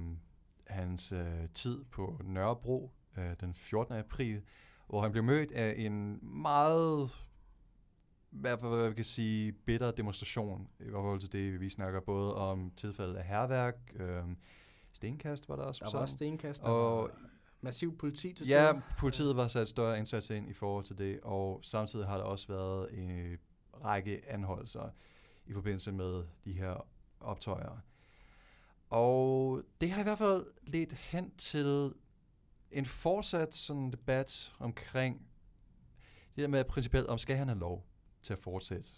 [0.67, 3.95] hans øh, tid på Nørrebro øh, den 14.
[3.95, 4.41] april,
[4.87, 7.11] hvor han blev mødt af en meget
[8.29, 13.15] hvad man kan sige, bitter demonstration i forhold til det, vi snakker både om tilfældet
[13.15, 14.23] af herværk, øh,
[14.91, 15.85] stenkast var der også.
[15.85, 17.11] Der var også stenkast, og
[17.61, 21.59] massiv politi til Ja, politiet var sat større indsats ind i forhold til det, og
[21.63, 23.37] samtidig har der også været en
[23.83, 24.89] række anholdelser
[25.45, 26.87] i forbindelse med de her
[27.19, 27.88] optøjer.
[28.89, 31.93] Og det har i hvert fald ledt hen til
[32.71, 35.29] en fortsat sådan debat omkring
[36.35, 37.85] det der med principielt, om skal han have lov
[38.21, 38.89] til at fortsætte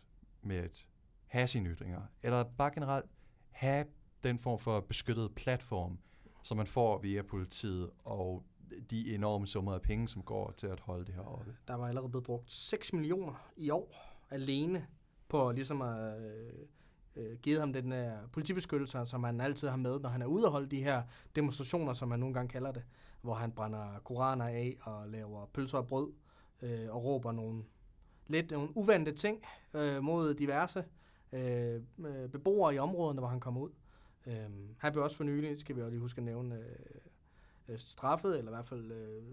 [0.42, 0.88] med at
[1.26, 3.06] have sine ytringer, eller bare generelt
[3.50, 3.86] have
[4.24, 6.00] den form for beskyttet platform,
[6.44, 8.44] som man får via politiet, og
[8.90, 11.56] de enorme summer af penge, som går til at holde det her oppe.
[11.68, 14.88] Der var allerede blevet brugt 6 millioner i år alene
[15.28, 16.54] på ligesom at øh,
[17.16, 20.46] øh, givet ham den her politibeskyttelse, som han altid har med, når han er ude
[20.46, 21.04] og holde de her
[21.36, 22.84] demonstrationer, som man nogle gange kalder det,
[23.22, 26.12] hvor han brænder koraner af og laver pølser og brød
[26.62, 27.64] øh, og råber nogle
[28.28, 29.44] lidt nogle uvante ting
[29.74, 30.86] øh, mod diverse
[31.32, 33.70] øh, øh beboere i områderne, hvor han kommer ud.
[34.28, 37.02] Øh, han blev også for nylig, skal vi også lige huske at nævne, øh,
[37.68, 39.24] øh, straffet, eller i hvert fald, øh,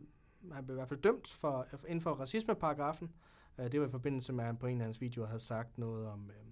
[0.53, 3.13] han blev i hvert fald dømt for, inden for racismeparagrafen.
[3.59, 5.79] Øh, det var i forbindelse med, at han på en af hans videoer havde sagt
[5.79, 6.48] noget om, øh,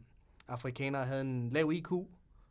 [0.48, 1.88] afrikanere havde en lav IQ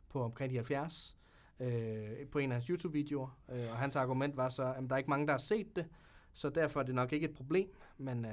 [0.08, 1.16] på omkring de 70
[1.60, 3.38] øh, på en af hans YouTube-videoer.
[3.52, 5.86] Øh, og hans argument var så, at der er ikke mange, der har set det,
[6.32, 8.32] så derfor er det nok ikke et problem, men øh,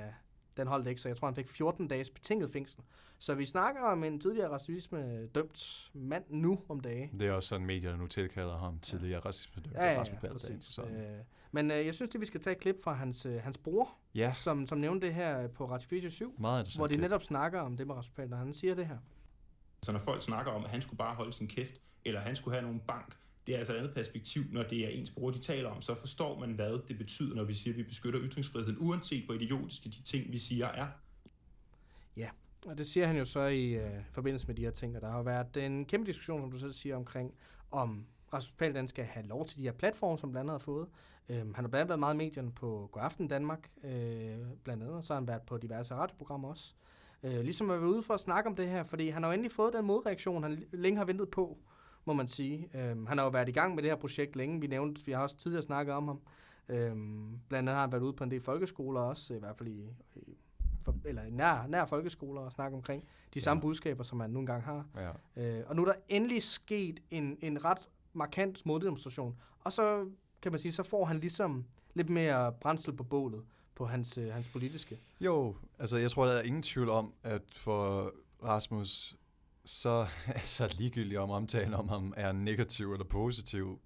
[0.58, 2.80] den holdt ikke, så jeg tror, han fik 14 dages betinget fængsel.
[3.20, 7.12] Så vi snakker om en tidligere racisme dømt mand nu om dage.
[7.20, 9.76] Det er også sådan, medierne nu tilkalder ham tidligere racisme dømt.
[9.76, 10.80] Ja, ja, ja, præcis.
[10.80, 10.86] Øh,
[11.52, 13.90] men øh, jeg synes, at vi skal tage et klip fra hans, øh, hans bror,
[14.16, 14.34] ja.
[14.36, 17.28] som, som nævnte det her på Ratification 7, Meget hvor de netop klip.
[17.28, 18.38] snakker om det med Paludan.
[18.38, 18.98] Han siger det her.
[19.84, 22.56] Så når folk snakker om, at han skulle bare holde sin kæft, eller han skulle
[22.56, 23.18] have nogen bank,
[23.48, 25.96] det er altså et andet perspektiv, når det er ens bror, de taler om, så
[25.96, 29.90] forstår man, hvad det betyder, når vi siger, at vi beskytter ytringsfriheden, uanset hvor idiotiske
[29.90, 30.88] de ting, vi siger, er.
[32.18, 32.30] Ja,
[32.66, 35.10] og det siger han jo så i øh, forbindelse med de her ting, og der
[35.10, 37.34] har været en kæmpe diskussion, som du selv siger, omkring,
[37.72, 40.88] om Rasmus Paludan skal have lov til de her platforme, som blandt andet har fået.
[41.30, 44.96] Øhm, han har blandt andet været meget i medierne på Godaften Danmark, øh, blandt andet,
[44.96, 46.74] og så har han været på diverse radioprogrammer også.
[47.24, 49.34] Øh, ligesom at være ude for at snakke om det her, fordi han har jo
[49.34, 51.58] endelig fået den modreaktion, han længe har ventet på,
[52.06, 52.70] må man sige.
[52.76, 54.62] Øhm, han har jo været i gang med det her projekt længe.
[54.62, 56.22] Vi nævnte, vi har også tidligere snakket om ham.
[56.70, 59.70] Øhm, blandt andet har han været ude på en del folkeskoler også, i hvert fald
[59.70, 60.38] i, i
[60.82, 63.40] for, eller nær, nær folkeskoler og snakke omkring de ja.
[63.40, 64.86] samme budskaber, som man nogle gange har.
[64.96, 65.60] Ja.
[65.60, 70.06] Øh, og nu er der endelig sket en, en ret markant moddemonstration, og så
[70.42, 73.44] kan man sige, så får han ligesom lidt mere brændsel på bålet
[73.76, 75.00] på hans, øh, hans politiske.
[75.22, 78.12] Jo, altså jeg tror, der er ingen tvivl om, at for
[78.44, 79.18] Rasmus,
[79.66, 83.80] så altså ligegyldigt om omtalen om ham er negativ eller positiv,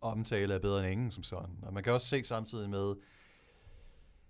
[0.00, 1.58] omtale er bedre end ingen som sådan.
[1.62, 2.94] Og man kan også se samtidig med,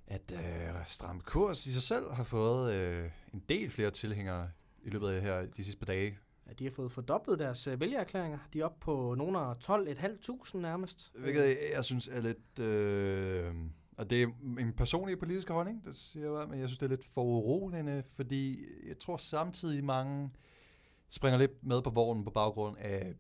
[0.07, 4.51] at øh, Stram Kurs i sig selv har fået øh, en del flere tilhængere
[4.83, 6.19] i løbet af her, de sidste par dage.
[6.47, 8.39] Ja, de har fået fordoblet deres øh, vælgererklæringer.
[8.53, 11.13] De er oppe på nogle af 12.500 nærmest.
[11.15, 12.59] Hvilket jeg, jeg synes er lidt...
[12.59, 13.55] Øh,
[13.97, 14.27] og det er
[14.59, 18.03] en personlig politisk holdning, det siger jeg, men jeg synes, det er lidt for uroligende,
[18.15, 20.31] fordi jeg tror samtidig mange
[21.09, 23.15] springer lidt med på vognen på baggrund af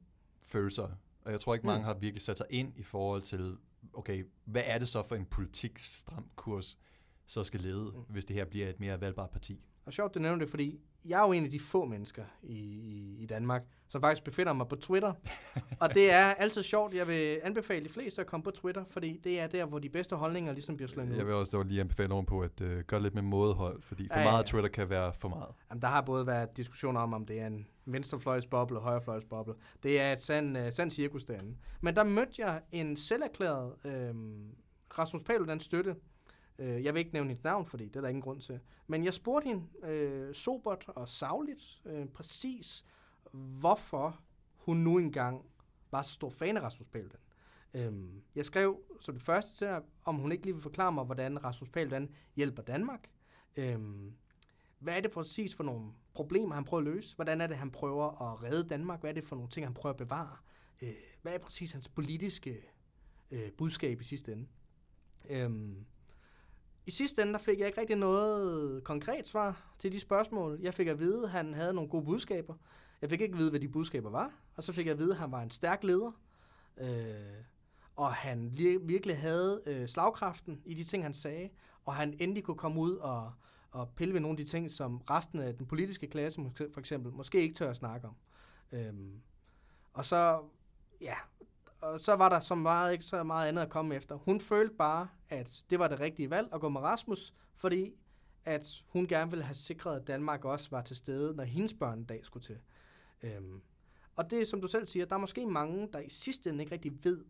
[0.46, 0.88] følelser.
[1.24, 1.84] Og jeg tror ikke, mange Mm.
[1.84, 3.56] har virkelig sat sig ind i forhold til,
[3.92, 6.78] okay, hvad er det så for en politik stram kurs,
[7.26, 8.00] så skal lede, Mm.
[8.08, 9.60] hvis det her bliver et mere valgbart parti?
[9.86, 12.54] Og sjovt, du nævner det, fordi jeg er jo en af de få mennesker i,
[12.58, 15.12] i, i Danmark, som faktisk befinder mig på Twitter.
[15.80, 16.94] og det er altid sjovt.
[16.94, 19.88] Jeg vil anbefale de fleste at komme på Twitter, fordi det er der, hvor de
[19.88, 22.80] bedste holdninger ligesom bliver slynget Jeg vil også dog lige anbefale nogen på at øh,
[22.84, 24.42] gøre lidt med mådehold, fordi for Ja, meget ja.
[24.42, 25.48] Twitter kan være for meget.
[25.70, 29.54] Jamen, der har både været diskussioner om, om det er en venstrefløjsboble og højrefløjsboble.
[29.82, 31.56] Det er et sand, uh, sand cirkus derinde.
[31.80, 34.14] Men der mødte jeg en selverklæret øh,
[34.98, 35.94] Rasmus Paludans støtte.
[36.62, 38.60] Øh, jeg vil ikke nævne hendes navn, fordi det er der ingen grund til.
[38.86, 42.84] Men jeg spurgte hende øh, sobert og savligt øh, præcis,
[43.32, 44.20] hvorfor
[44.54, 45.44] hun nu engang
[45.90, 47.20] var så stor fan af Rasmus Paludan.
[47.74, 49.68] Øhm, jeg skrev som det første til
[50.04, 53.10] om hun ikke lige vil forklare mig, hvordan Rasmus Paludan hjælper Danmark.
[53.56, 54.12] Øhm,
[54.78, 57.16] hvad er det præcis for nogle problemer, han prøver at løse?
[57.16, 59.00] Hvordan er det, han prøver at redde Danmark?
[59.00, 60.36] Hvad er det for nogle ting, han prøver at bevare?
[60.82, 62.60] Øh, hvad er præcis hans politiske
[63.30, 64.46] øh, budskab i sidste ende?
[65.30, 65.86] Øhm,
[66.86, 70.58] i sidste ende, der fik jeg ikke rigtig noget konkret svar til de spørgsmål.
[70.60, 72.54] Jeg fik at vide, at han havde nogle gode budskaber.
[73.00, 74.32] Jeg fik ikke at vide, hvad de budskaber var.
[74.56, 76.12] Og så fik jeg at vide, at han var en stærk leder.
[76.76, 77.44] Øh,
[77.96, 78.52] og han
[78.82, 81.48] virkelig havde øh, slagkraften i de ting, han sagde.
[81.84, 83.32] Og han endelig kunne komme ud og,
[83.70, 86.40] og pille ved nogle af de ting, som resten af den politiske klasse
[86.72, 88.16] for eksempel måske ikke tør at snakke om.
[88.72, 88.94] Øh,
[89.92, 90.42] og så,
[91.00, 91.14] ja,
[91.82, 94.14] og så var der så meget, ikke så meget andet at komme efter.
[94.14, 97.94] Hun følte bare, at det var det rigtige valg at gå med Rasmus, fordi
[98.44, 101.98] at hun gerne ville have sikret, at Danmark også var til stede, når hendes børn
[101.98, 102.58] en dag skulle til.
[103.22, 103.62] Øhm,
[104.16, 106.72] og det som du selv siger, der er måske mange, der i sidste ende ikke
[106.72, 107.24] rigtig ved,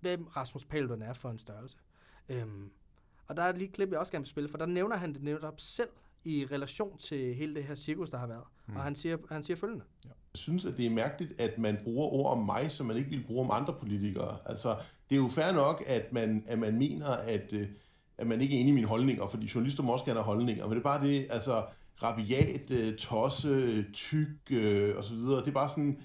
[0.00, 1.78] hvem Rasmus Paludan er for en størrelse.
[2.28, 2.72] Øhm,
[3.26, 5.14] og der er lige et klip, jeg også gerne vil spille, for der nævner han
[5.14, 5.90] det netop selv
[6.24, 8.44] i relation til hele det her cirkus, der har været.
[8.66, 8.76] Mm.
[8.76, 9.84] Og han siger, han siger følgende.
[10.04, 13.10] Jeg synes, at det er mærkeligt, at man bruger ord om mig, som man ikke
[13.10, 14.36] vil bruge om andre politikere.
[14.46, 14.76] Altså,
[15.10, 17.68] det er jo fair nok, at man, at man mener, at, øh,
[18.18, 20.64] at man ikke er enig i mine holdninger, fordi journalister må også gerne have holdninger,
[20.64, 21.64] men det er bare det, altså,
[22.02, 25.98] rabiat, øh, tosse, tyk øh, og så videre, det er bare sådan,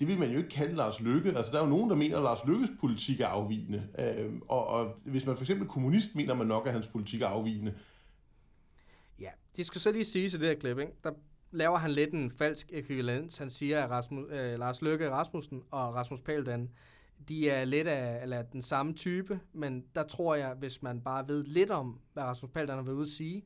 [0.00, 1.32] det vil man jo ikke kalde Lars Lykke.
[1.36, 3.82] Altså, der er jo nogen, der mener, at Lars Lykkes politik er afvigende.
[3.98, 7.22] Øh, og, og hvis man for eksempel er kommunist, mener man nok, at hans politik
[7.22, 7.74] er afvigende.
[9.22, 10.92] Ja, det skal så lige sige til det her klip, ikke?
[11.04, 11.12] der
[11.50, 13.38] laver han lidt en falsk ekvivalens.
[13.38, 16.70] Han siger, at Rasmus, øh, Lars Løkke Rasmussen og Rasmus Paludan,
[17.28, 21.28] de er lidt af eller den samme type, men der tror jeg, hvis man bare
[21.28, 23.44] ved lidt om, hvad Rasmus Paludan har været ude at sige,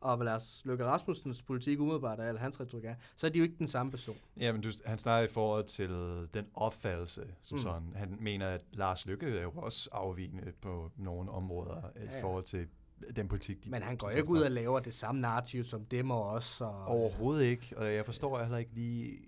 [0.00, 3.38] og hvad Lars Løkke Rasmussens politik umiddelbart er, eller hans retorik er, så er de
[3.38, 4.16] jo ikke den samme person.
[4.40, 5.90] Ja, men du, han snakker i forhold til
[6.34, 7.62] den opfattelse, som Mm.
[7.62, 7.92] sådan.
[7.94, 12.18] Han mener, at Lars Lykke er jo også afvigende på nogle områder Ja, ja.
[12.18, 12.66] i forhold til
[13.16, 16.10] den politik, de Men han går ikke ud og laver det samme narrativ som dem
[16.10, 16.60] og os.
[16.60, 19.18] Og, Overhovedet ikke, og jeg forstår heller ikke lige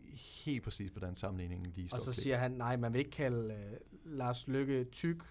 [0.45, 2.23] helt præcis, hvordan sammenligningen lige står Og så til.
[2.23, 3.73] siger han, nej, man vil ikke kalde øh,
[4.05, 5.25] Lars Lykke tyk.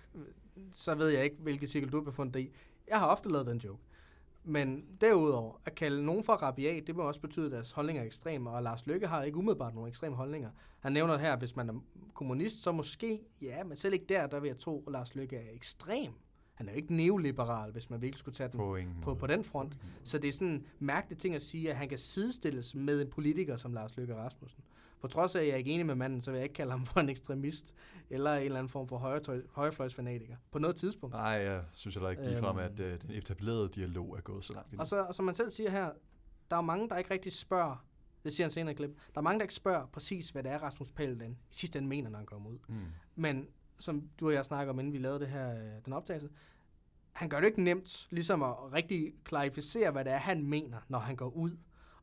[0.73, 2.51] Så ved jeg ikke, hvilket cirkel du har befundet dig i.
[2.87, 3.83] Jeg har ofte lavet den joke.
[4.43, 8.05] Men derudover, at kalde nogen for rabiat, det må også betyde, at deres holdninger er
[8.05, 10.49] ekstreme, og Lars Lykke har ikke umiddelbart nogle ekstreme holdninger.
[10.79, 11.73] Han nævner her, at hvis man er
[12.13, 15.35] kommunist, så måske, ja, men selv ikke der, der vil jeg tro, at Lars Lykke
[15.35, 16.13] er ekstrem.
[16.57, 19.43] Han er jo ikke neoliberal, hvis man virkelig skulle tage den på, på, på den
[19.43, 19.77] front.
[20.03, 23.09] Så det er sådan en mærkelig ting at sige, at han kan sidestilles med en
[23.09, 24.63] politiker som Lars Løkke Rasmussen.
[25.01, 26.71] På trods af, at jeg er ikke enig med manden, så vil jeg ikke kalde
[26.71, 27.73] ham for en ekstremist,
[28.09, 30.35] eller en eller anden form for højrefløj- højrefløjsfanatiker.
[30.51, 31.15] På noget tidspunkt.
[31.15, 32.65] Nej, jeg synes heller ikke ligefrem, Øhm.
[32.73, 34.79] at øh, den etablerede dialog er gået så langt.
[34.79, 35.89] Og så, og som man selv siger her,
[36.51, 37.85] der er mange, der ikke rigtig spørger,
[38.23, 40.51] det siger han senere i klip, der er mange, der ikke spørger præcis, hvad det
[40.51, 42.57] er, Rasmus Paludan i sidste ende mener, når han kommer ud.
[42.67, 42.75] Mm.
[43.15, 43.47] Men
[43.79, 46.29] som du og jeg snakker om, inden vi lavede det her, øh, den optagelse,
[47.11, 50.99] han gør det ikke nemt ligesom at rigtig klarificere, hvad det er, han mener, når
[50.99, 51.51] han går ud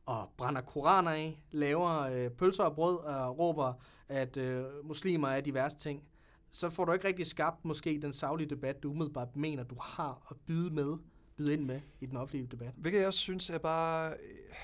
[0.05, 3.73] og brænder koraner af, laver øh, pølser og brød og råber,
[4.09, 6.03] at øh, muslimer er diverse værste ting.
[6.51, 10.27] Så får du ikke rigtig skabt måske den savlige debat, du umiddelbart mener, du har
[10.31, 10.97] at byde med,
[11.37, 12.73] byde ind med i den offentlige debat.
[12.77, 14.55] Hvilket jeg også synes er bare øh,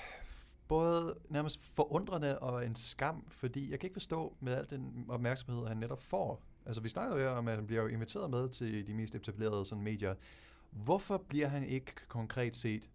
[0.68, 5.66] både nærmest forundrende og en skam, fordi jeg kan ikke forstå med al den opmærksomhed,
[5.66, 6.42] han netop får.
[6.66, 9.14] Altså vi snakker jo her om, at han bliver jo inviteret med til de mest
[9.14, 10.14] etablerede sådan, medier.
[10.70, 12.90] Hvorfor bliver han ikke konkret set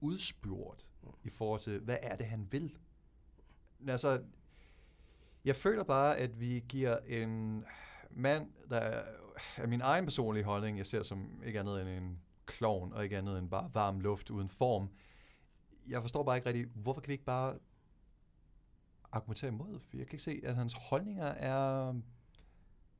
[0.00, 0.90] udspurgt
[1.24, 2.78] i forhold til, hvad er det, han vil?
[3.88, 4.22] Altså,
[5.44, 7.64] jeg føler bare, at vi giver en
[8.10, 12.92] mand, der er, min egen personlige holdning, jeg ser som ikke andet end en klovn,
[12.92, 14.88] og ikke andet end bare varm luft uden form.
[15.88, 17.58] Jeg forstår bare ikke rigtig, hvorfor kan vi ikke bare
[19.12, 19.80] argumentere imod?
[19.80, 21.94] For jeg kan ikke se, at hans holdninger er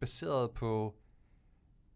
[0.05, 0.95] baseret på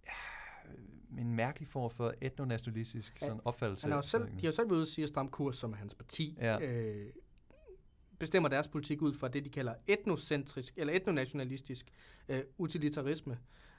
[0.07, 3.85] ja, en mærkelig form for etnonationalistisk sådan opfattelse.
[3.85, 5.57] Han er jo selv, de har jo selv været ude og sige at stramme kurs,
[5.57, 6.37] som er hans parti.
[6.41, 6.61] Ja.
[6.61, 7.13] Øh,
[8.19, 11.93] bestemmer deres politik ud fra det, de kalder etnocentrisk, eller etnonationalistisk
[12.29, 13.39] øh, utilitarisme,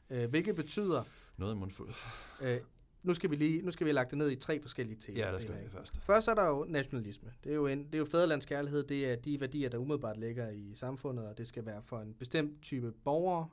[0.10, 1.04] øh, hvilket betyder,
[1.38, 1.94] Noget i mundfuld.
[2.42, 2.60] øh,
[3.04, 5.18] nu skal vi lige, nu skal vi have lagt det ned i tre forskellige ting.
[5.18, 6.02] Ja, der skal vi først.
[6.02, 7.34] Først er der jo nationalisme.
[7.44, 8.84] Det er jo, en, det er jo fædrelandskærlighed.
[8.84, 12.14] Det er de værdier, der umiddelbart ligger i samfundet, og det skal være for en
[12.14, 13.48] bestemt type borgere.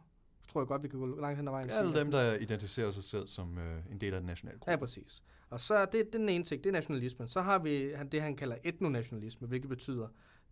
[0.49, 1.71] Tror jeg godt, vi kan gå langt hen ad vejen.
[1.71, 4.71] Alle dem, der identificerer sig selv som øh, en del af den nationale gruppe.
[4.71, 5.23] Ja, præcis.
[5.51, 7.29] Og så er det, det er den ene ting, det er nationalismen.
[7.29, 10.09] Så har vi det, han kalder etnonationalisme, hvilket betyder,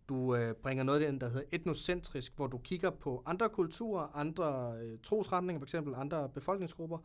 [0.09, 4.77] du øh, bringer noget ind, der hedder etnocentrisk, hvor du kigger på andre kulturer, andre
[4.81, 6.97] øh, trosretninger, for eksempel andre befolkningsgrupper,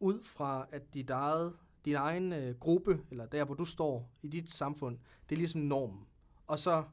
[0.00, 1.52] ud fra at dit eget,
[1.84, 5.60] din egen øh, gruppe, eller der, hvor du står i dit samfund, det er ligesom
[5.60, 6.06] normen.
[6.46, 6.84] Og så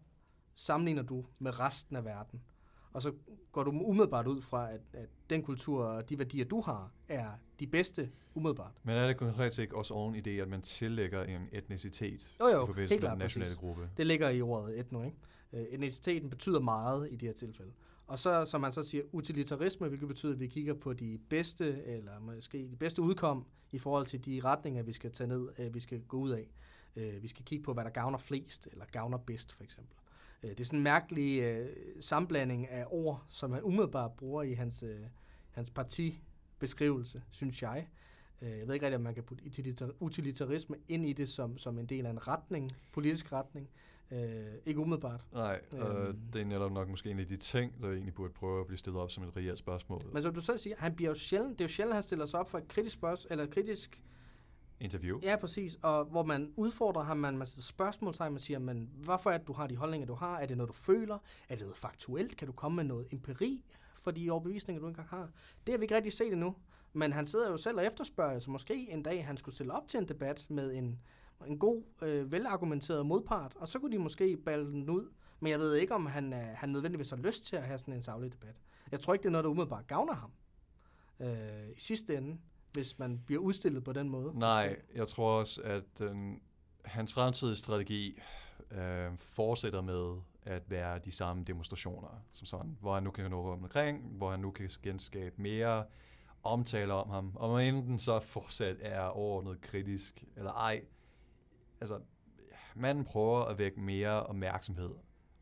[0.55, 2.41] sammenligner du med resten af verden.
[2.95, 3.13] Og så
[3.51, 7.29] går du umiddelbart ud fra, at, at den kultur og de værdier, du har, er
[7.59, 8.71] de bedste umiddelbart.
[8.83, 12.47] Men er det konkret ikke også oven i det, at man tillægger en etnicitet Jo,
[12.47, 13.59] jo, i forbindelse med den nationale præcis.
[13.59, 13.89] gruppe?
[13.97, 15.17] Det ligger i ordet etno, ikke?
[15.53, 17.71] Øh, etniciteten betyder meget i de her tilfælde.
[18.07, 21.83] Og så, som man så siger, utilitarisme, hvilket betyder, at vi kigger på de bedste,
[21.83, 25.73] eller måske de bedste udkom i forhold til de retninger, vi skal tage ned, øh,
[25.73, 26.47] vi skal gå ud af.
[26.95, 29.95] Øh, vi skal kigge på, hvad der gavner flest, eller gavner bedst, for eksempel.
[30.45, 31.69] Øh, det er sådan en mærkelig øh,
[31.99, 34.99] sammenblanding af ord, som han umiddelbart bruger i hans, øh,
[35.51, 37.87] hans partibeskrivelse, synes jeg.
[38.41, 41.57] Øh, Jeg ved ikke rigtig, om man kan putte utilitar- utilitarisme ind i det som,
[41.57, 43.69] som en del af en retning, politisk retning.
[44.11, 45.27] Øh, ikke umiddelbart.
[45.33, 46.17] Nej, og Øhm.
[46.33, 48.77] det er netop nok måske en af de ting, der egentlig burde prøve at blive
[48.77, 50.01] stillet op som et reelt spørgsmål.
[50.13, 52.25] Men som du så siger, han bliver jo sjældent, det er jo sjældent, han stiller
[52.25, 54.01] sig op for et kritisk spørgsmål, eller kritisk,
[54.79, 55.19] Interview.
[55.23, 59.31] ja præcis, og hvor man udfordrer ham, man, man stiller sig, man siger, men hvorfor
[59.31, 60.39] er det, du har de holdninger, du har?
[60.39, 61.15] Er det noget, du føler?
[61.49, 62.37] Er det noget faktuelt?
[62.37, 63.65] Kan du komme med noget empiri
[64.01, 65.29] for de overbevisninger, du engang har?
[65.65, 66.55] Det har vi ikke rigtig set endnu.
[66.93, 69.87] Men han sidder jo selv og efterspørger, så måske en dag han skulle stille op
[69.87, 70.99] til en debat med en,
[71.47, 75.11] en god, øh, velargumenteret modpart, og så kunne de måske balde den ud.
[75.39, 77.93] Men jeg ved ikke, om han, øh, han nødvendigvis har lyst til at have sådan
[77.93, 78.55] en savlig debat.
[78.91, 80.31] Jeg tror ikke, det er noget, der umiddelbart gavner ham
[81.19, 82.37] øh, i sidste ende,
[82.75, 84.39] hvis man bliver udstillet på den måde.
[84.39, 84.83] Nej, Måske.
[84.95, 86.41] jeg tror også, at den,
[86.85, 88.19] hans fremtidige strategi
[88.71, 93.51] øh, fortsætter med at være de samme demonstrationer, som sådan, hvor han nu kan nå
[93.51, 95.85] omkring, hvor han nu kan genskabe mere
[96.43, 100.81] omtale om ham, og om enten så fortsat er overordnet kritisk eller ej.
[101.81, 101.99] Altså,
[102.75, 104.91] manden prøver at vække mere opmærksomhed,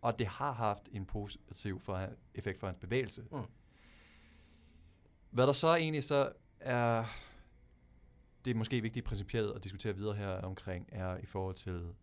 [0.01, 3.23] og det har haft en positiv for, effekt for hans bevægelse.
[3.31, 3.37] Mm.
[5.29, 6.31] Hvad der så egentlig så
[6.63, 7.05] er
[8.45, 11.93] det er måske vigtigt principielt at diskutere videre her omkring, er i forhold til,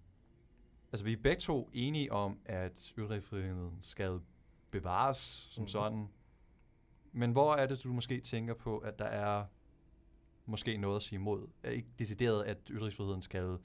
[0.92, 4.20] altså vi er begge to enige om, at ytringsfriheden skal
[4.70, 5.68] bevares som Mhm.
[5.68, 6.08] sådan,
[7.12, 9.44] men hvor er det, du måske tænker på, at der er
[10.46, 11.48] måske noget at sige imod?
[11.62, 13.58] Er ikke decideret, at ytringsfriheden skal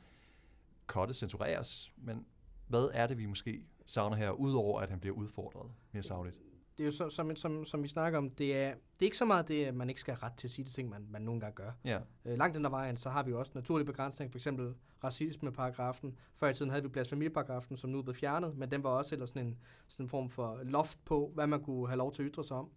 [0.87, 2.25] kottes, censureres, men
[2.67, 6.39] hvad er det, vi måske savner her, udover at han bliver udfordret mere savligt?
[6.77, 9.17] Det er jo så, som, som, som vi snakker om, det er, det er ikke
[9.17, 11.07] så meget det, at man ikke skal have ret til at sige de ting, man,
[11.09, 11.71] man nogle gange gør.
[11.85, 14.75] Ja, Øh, langt den ad vejen, så har vi jo også naturlige begrænsninger, for eksempel
[15.03, 16.17] racismeparagrafen.
[16.35, 19.15] Før i tiden havde vi blasfemiparagrafen, som nu er blevet fjernet, men den var også
[19.15, 19.57] ellers sådan en,
[19.87, 22.57] sådan en form for loft på, hvad man kunne have lov til at ytre sig
[22.57, 22.69] om.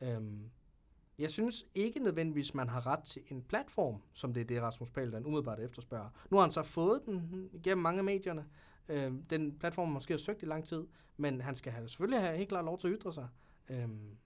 [0.00, 0.50] Øhm,
[1.18, 4.90] jeg synes ikke nødvendigvis, man har ret til en platform, som det er det, Rasmus
[4.90, 6.08] Paludan umiddelbart efterspørger.
[6.30, 8.46] Nu har han så fået den gennem mange af medierne.
[8.88, 10.86] Øhm, den platform måske har søgt i lang tid,
[11.16, 13.28] men han skal have, selvfølgelig have helt klart lov til at ytre sig.
[13.70, 14.16] Øhm,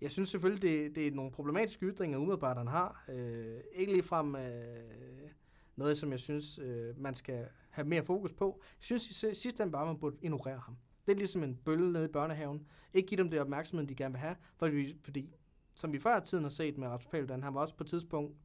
[0.00, 3.04] jeg synes selvfølgelig, det, det er nogle problematiske ytringer, umiddelbart han har.
[3.08, 5.30] Øh, ikke ligefrem øh,
[5.76, 8.60] noget, som jeg synes, øh, man skal have mere fokus på.
[8.62, 10.76] Jeg synes i sidste ende bare, man burde ignorere ham.
[11.06, 12.66] Det er ligesom en bølle nede i børnehaven.
[12.94, 15.34] Ikke give dem det opmærksomhed, de gerne vil have, fordi, fordi
[15.74, 17.90] som vi før i tiden har set med Rasmus Paludan, han var også på et
[17.90, 18.36] tidspunkt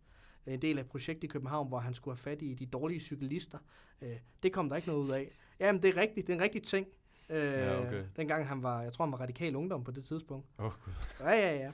[0.47, 2.65] øh, en del af et projekt i København, hvor han skulle have fat i de
[2.65, 3.57] dårlige cyklister.
[4.01, 5.31] Øh, det kom der ikke noget ud af.
[5.59, 6.27] Jamen, det er rigtigt.
[6.27, 6.87] Det er en rigtig ting.
[7.31, 8.03] Øh, Ja, okay.
[8.15, 10.47] Dengang han var, jeg tror han var radikal ungdom på det tidspunkt.
[10.59, 10.93] åh oh, gud.
[11.19, 11.71] Ja, ja, ja.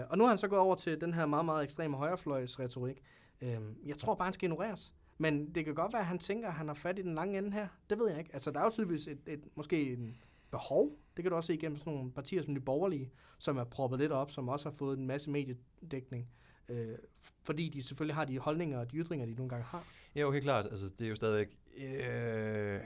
[0.00, 2.60] Øh, og nu har han så gået over til den her meget, meget ekstreme højrefløjs
[2.60, 3.02] retorik.
[3.42, 4.92] Øh, jeg tror bare, han skal ignoreres.
[5.18, 7.38] Men det kan godt være, at han tænker, at han har fat i den lange
[7.38, 7.68] ende her.
[7.90, 8.30] Det ved jeg ikke.
[8.32, 10.16] Altså, der er jo tydeligvis et, et, måske en
[10.50, 10.90] behov.
[11.16, 13.98] Det kan du også se igennem sådan nogle partier som de borgerlige, som er proppet
[13.98, 16.28] lidt op, som også har fået en masse mediedækning.
[16.68, 16.98] Øh,
[17.42, 19.84] fordi de selvfølgelig har de holdninger og de ytringer, de nogle gange har.
[20.14, 20.64] Ja, jo, helt klart.
[20.64, 22.80] Altså, det er jo stadigvæk øh,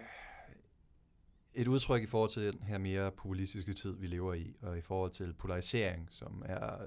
[1.57, 4.81] et udtryk i forhold til den her mere populistiske tid, vi lever i, og i
[4.81, 6.79] forhold til polarisering, som er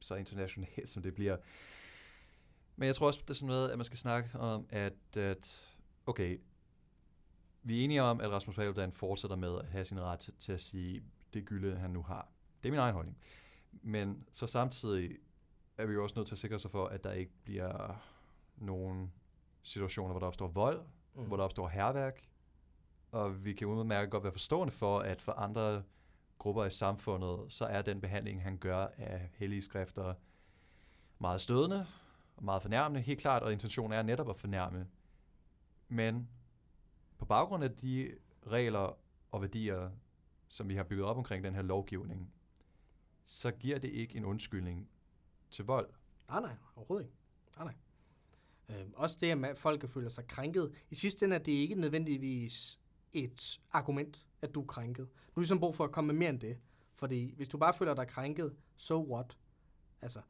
[0.00, 1.36] så internationalt, som det bliver.
[2.76, 5.74] Men jeg tror også, det er sådan noget, at man skal snakke om, at, at
[6.06, 6.38] okay,
[7.62, 10.60] vi er enige om, at Rasmus Paludan fortsætter med at have sin ret til, at
[10.60, 11.02] sige,
[11.34, 12.28] det gylde, han nu har.
[12.62, 13.18] Det er min egen holdning.
[13.72, 15.16] Men så samtidig
[15.76, 18.02] er vi jo også nødt til at sikre sig for, at der ikke bliver
[18.56, 19.12] nogen
[19.62, 20.82] situationer, hvor der opstår vold,
[21.14, 21.24] mm.
[21.24, 22.28] hvor der opstår herværk,
[23.10, 25.82] og vi kan udmærket godt være forstående for, at for andre
[26.38, 30.14] grupper i samfundet, så er den behandling, han gør af hellige skrifter,
[31.18, 31.86] meget stødende
[32.36, 34.86] og meget fornærmende, helt klart, og intentionen er netop at fornærme.
[35.88, 36.28] Men
[37.18, 38.14] på baggrund af de
[38.46, 38.98] regler
[39.30, 39.90] og værdier,
[40.48, 42.32] som vi har bygget op omkring den her lovgivning,
[43.24, 44.88] så giver det ikke en undskyldning
[45.50, 45.90] til vold.
[46.28, 47.16] Nej, nej, overhovedet ikke.
[47.58, 47.74] Nej, nej.
[48.80, 50.74] Øh, også det, at folk føler sig krænket.
[50.90, 52.80] I sidste ende er det ikke nødvendigvis
[53.24, 55.06] et argument, at du er krænket.
[55.06, 56.56] Du er ligesom brug for at komme med mere end det.
[56.94, 59.36] Fordi hvis du bare føler dig krænket, so what?
[60.02, 60.20] Altså,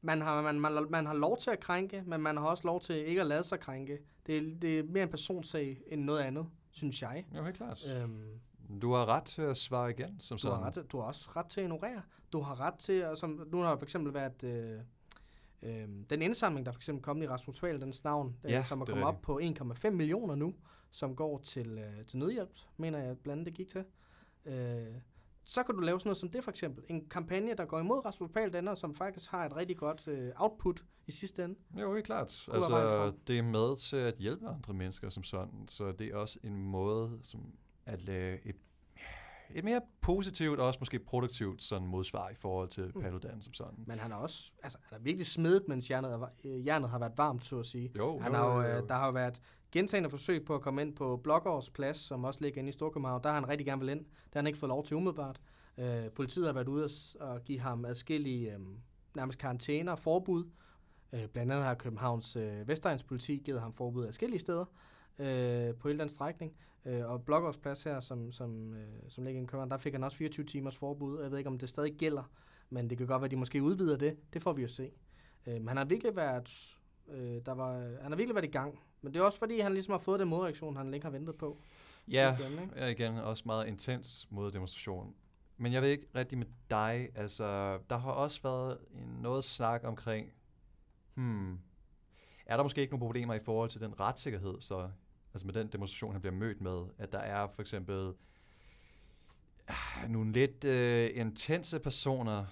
[0.00, 2.80] man har, man, man, man har lov til at krænke, men man har også lov
[2.80, 3.98] til ikke at lade sig krænke.
[4.26, 7.26] Det, er, det er mere en personsag end noget andet, synes jeg.
[7.36, 7.86] Jo, helt klart.
[7.86, 8.40] Øhm,
[8.82, 10.58] du har ret til at svare igen, som du sådan.
[10.58, 12.02] Har ret du har også ret til at ignorere.
[12.32, 14.80] Du har ret til, at, som, nu har for eksempel været øh,
[15.62, 18.84] øh, den indsamling, der for eksempel kom i Rasmus Paludans navn, øh, ja, som er
[18.84, 20.54] kommet op på 1,5 millioner nu,
[20.92, 23.84] som går til, øh, til nødhjælp, mener jeg blandt andet det gik til.
[24.44, 24.94] Øh,
[25.44, 26.84] så kan du lave sådan noget som det for eksempel.
[26.88, 30.32] En kampagne, der går imod Rasmus Paludan, og som faktisk har et rigtig godt øh,
[30.36, 31.58] output i sidste ende.
[31.80, 32.48] Jo, helt klart.
[32.52, 36.38] altså, det er med til at hjælpe andre mennesker som sådan, så det er også
[36.42, 37.52] en måde som
[37.86, 38.56] at lave et,
[39.54, 43.02] et mere positivt og også måske produktivt sådan modsvar i forhold til mm.
[43.02, 43.84] Paludan som sådan.
[43.86, 47.18] Men han har også, altså han har virkelig smedet, mens jernet, øh, jernet har været
[47.18, 47.92] varmt, så at sige.
[47.96, 48.86] Jo, han jo, har jo, jo.
[48.86, 49.40] Der har jo været
[49.72, 53.22] gentagende forsøg på at komme ind på Blågårds plads, som også ligger inde i Storkøbenhavn.
[53.22, 54.00] Der har han rigtig gerne vil ind.
[54.00, 55.40] Der har han ikke fået lov til umiddelbart.
[55.78, 56.88] Øh, politiet har været ude
[57.20, 58.58] og give ham adskillige øh,
[59.14, 60.44] nærmest karantæner og forbud.
[61.12, 64.64] Øh, blandt andet har Københavns øh, Vestegns politi givet ham forbud adskillige steder
[65.18, 66.52] øh, på hele den strækning.
[66.84, 70.04] Øh, og Blågårds plads her, som, som, øh, som ligger i København, der fik han
[70.04, 71.20] også 24 timers forbud.
[71.22, 72.30] Jeg ved ikke, om det stadig gælder,
[72.70, 74.16] men det kan godt være, at de måske udvider det.
[74.32, 74.90] Det får vi jo se.
[75.46, 76.76] Øh, men han har virkelig været,
[77.08, 79.72] øh, der var, han har virkelig været i gang men det er også fordi, han
[79.72, 81.58] ligesom har fået den modreaktion, han længe har ventet på.
[82.08, 85.14] Ja, ende, ja igen, også meget intens moddemonstration.
[85.56, 88.78] Men jeg ved ikke rigtig med dig, altså, der har også været
[89.20, 90.32] noget snak omkring,
[91.14, 91.58] hmm,
[92.46, 94.90] er der måske ikke nogle problemer i forhold til den retssikkerhed, så,
[95.34, 98.12] altså med den demonstration, han bliver mødt med, at der er for eksempel
[99.68, 102.44] ah, nogle lidt øh, intense personer,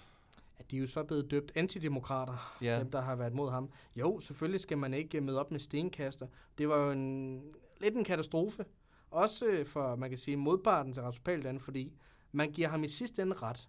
[0.60, 2.78] at de er jo så blevet døbt antidemokrater, ja.
[2.78, 3.70] dem der har været mod ham.
[3.96, 6.26] Jo, selvfølgelig skal man ikke møde op med stenkaster.
[6.58, 7.42] Det var jo en,
[7.80, 8.64] lidt en katastrofe.
[9.10, 11.92] Også for, man kan sige, modparten til Rasmus Paludan, fordi
[12.32, 13.68] man giver ham i sidste ende ret,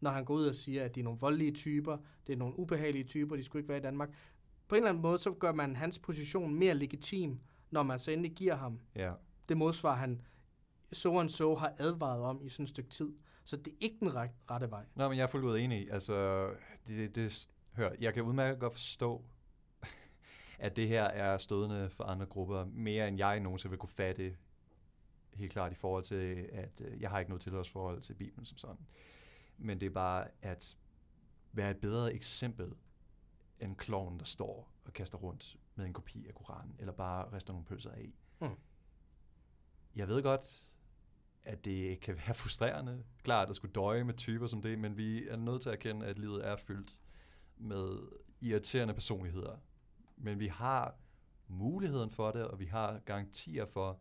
[0.00, 2.58] når han går ud og siger, at de er nogle voldelige typer, det er nogle
[2.58, 4.14] ubehagelige typer, de skulle ikke være i Danmark.
[4.68, 7.38] På en eller anden måde, så gør man hans position mere legitim,
[7.70, 9.12] når man så endelig giver ham ja.
[9.48, 10.22] det modsvar, han
[10.92, 13.12] så and så har advaret om i sådan et stykke tid.
[13.46, 14.84] Så det er ikke den ret, rette vej.
[14.94, 15.92] Nå, men jeg er fuldt ud enig.
[15.92, 16.50] Altså,
[16.86, 19.24] det, det, hør, jeg kan udmærket godt forstå,
[20.58, 24.36] at det her er stødende for andre grupper, mere end jeg nogensinde vil kunne fatte
[25.34, 28.56] helt klart i forhold til, at øh, jeg har ikke noget tilhørsforhold til Bibelen som
[28.56, 28.86] sådan.
[29.58, 30.76] Men det er bare at
[31.52, 32.72] være et bedre eksempel
[33.60, 37.52] end kloven, der står og kaster rundt med en kopi af Koranen, eller bare rester
[37.52, 38.12] nogle pølser af.
[38.40, 38.56] Mm.
[39.96, 40.65] Jeg ved godt,
[41.46, 43.04] at det kan være frustrerende.
[43.22, 46.06] Klart at skulle døje med typer som det, men vi er nødt til at erkende,
[46.06, 46.98] at livet er fyldt
[47.56, 47.98] med
[48.40, 49.56] irriterende personligheder.
[50.16, 50.94] Men vi har
[51.48, 54.00] muligheden for det, og vi har garantier for,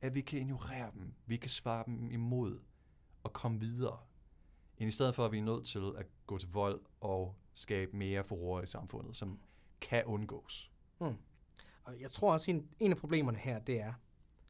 [0.00, 1.14] at vi kan ignorere dem.
[1.26, 2.60] Vi kan svare dem imod
[3.22, 3.98] og komme videre.
[4.78, 7.96] End i stedet for, at vi er nødt til at gå til vold og skabe
[7.96, 9.40] mere forråd i samfundet, som
[9.80, 10.72] kan undgås.
[11.00, 11.16] Mm.
[11.82, 13.92] Og jeg tror også, at en af problemerne her, det er,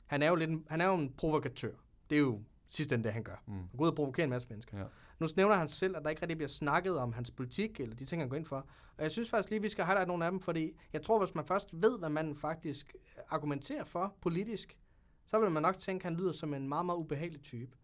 [0.07, 1.75] han er jo, lidt, han er jo en provokatør.
[2.11, 3.43] Det er jo sidst ende det, han gør.
[3.47, 3.53] Mm.
[3.53, 4.79] Han går ud og provokerer en masse mennesker.
[4.79, 4.85] Ja.
[5.19, 8.05] Nu nævner han selv, at der ikke rigtig bliver snakket om hans politik, eller de
[8.05, 8.67] ting, han går ind for.
[8.97, 11.35] Og jeg synes faktisk lige, vi skal highlight nogle af dem, fordi jeg tror, hvis
[11.35, 12.97] man først ved, hvad man faktisk
[13.29, 14.79] argumenterer for politisk,
[15.27, 17.77] så vil man nok tænke, at han lyder som en meget, meget ubehagelig type.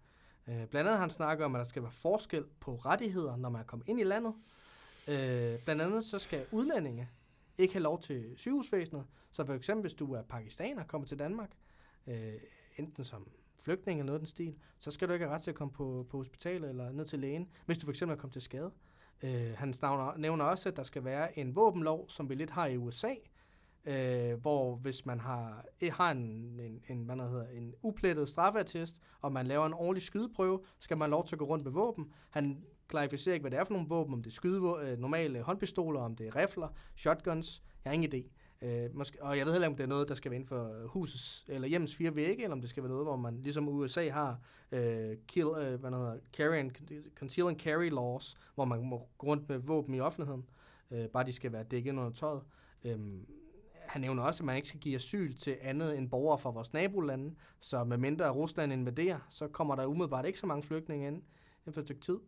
[0.48, 3.60] Øh, blandt andet han snakker om, at der skal være forskel på rettigheder, når man
[3.60, 4.34] er kommet ind i landet.
[5.08, 7.08] Øh, blandt andet så skal udlændinge
[7.58, 9.04] ikke have lov til sygehusvæsenet.
[9.30, 11.50] Så for eksempel, hvis du er pakistaner og kommer til Danmark,
[12.06, 12.34] øh,
[12.76, 13.28] enten som
[13.66, 15.72] flygtning eller noget af den stil, så skal du ikke have ret til at komme
[15.72, 18.70] på, på hospitalet eller ned til lægen, hvis du fx er kommet til skade.
[19.24, 19.74] Øh, han
[20.16, 23.14] nævner også, at der skal være en våbenlov, som vi lidt har i USA,
[23.84, 28.28] øh, hvor hvis man har, eh, har en, en, en, hvad der hedder, en uplettet
[28.28, 31.72] straffeattest, og man laver en årlig skydeprøve, skal man lov til at gå rundt med
[31.72, 32.12] våben.
[32.30, 35.42] Han klarificerer ikke, hvad det er for nogle våben, om det er skyde, øh, normale
[35.42, 37.62] håndpistoler, om det er rifler, shotguns.
[37.84, 38.30] Jeg har ingen idé.
[38.62, 40.48] Øh, måske, og jeg ved heller ikke, om det er noget, der skal være inden
[40.48, 43.42] for øh, husets eller hjemmets fire vægge, eller om det skal være noget, hvor man,
[43.42, 44.40] ligesom USA har
[44.72, 46.70] øh, kill, øh, hvad hedder, carry and,
[47.18, 50.44] conceal and carry laws, hvor man må gå rundt med våben i offentligheden,
[50.90, 52.42] øh, bare de skal være dækket under tøjet.
[52.84, 52.98] Øh,
[53.86, 56.72] han nævner også, at man ikke skal give asyl til andet end borgere fra vores
[56.72, 61.22] nabolande, så medmindre Rusland invaderer, så kommer der umiddelbart ikke så mange flygtninge ind
[61.62, 62.18] inden for et stykke tid.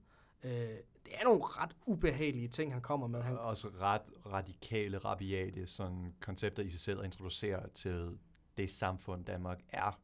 [0.45, 0.69] Øh,
[1.09, 3.23] det er nogle ret ubehagelige ting, han kommer med.
[3.23, 3.39] Han...
[3.39, 8.19] Også ret radikale, rabiate sådan koncepter i sig selv at introducere til
[8.57, 10.01] det samfund, Danmark er.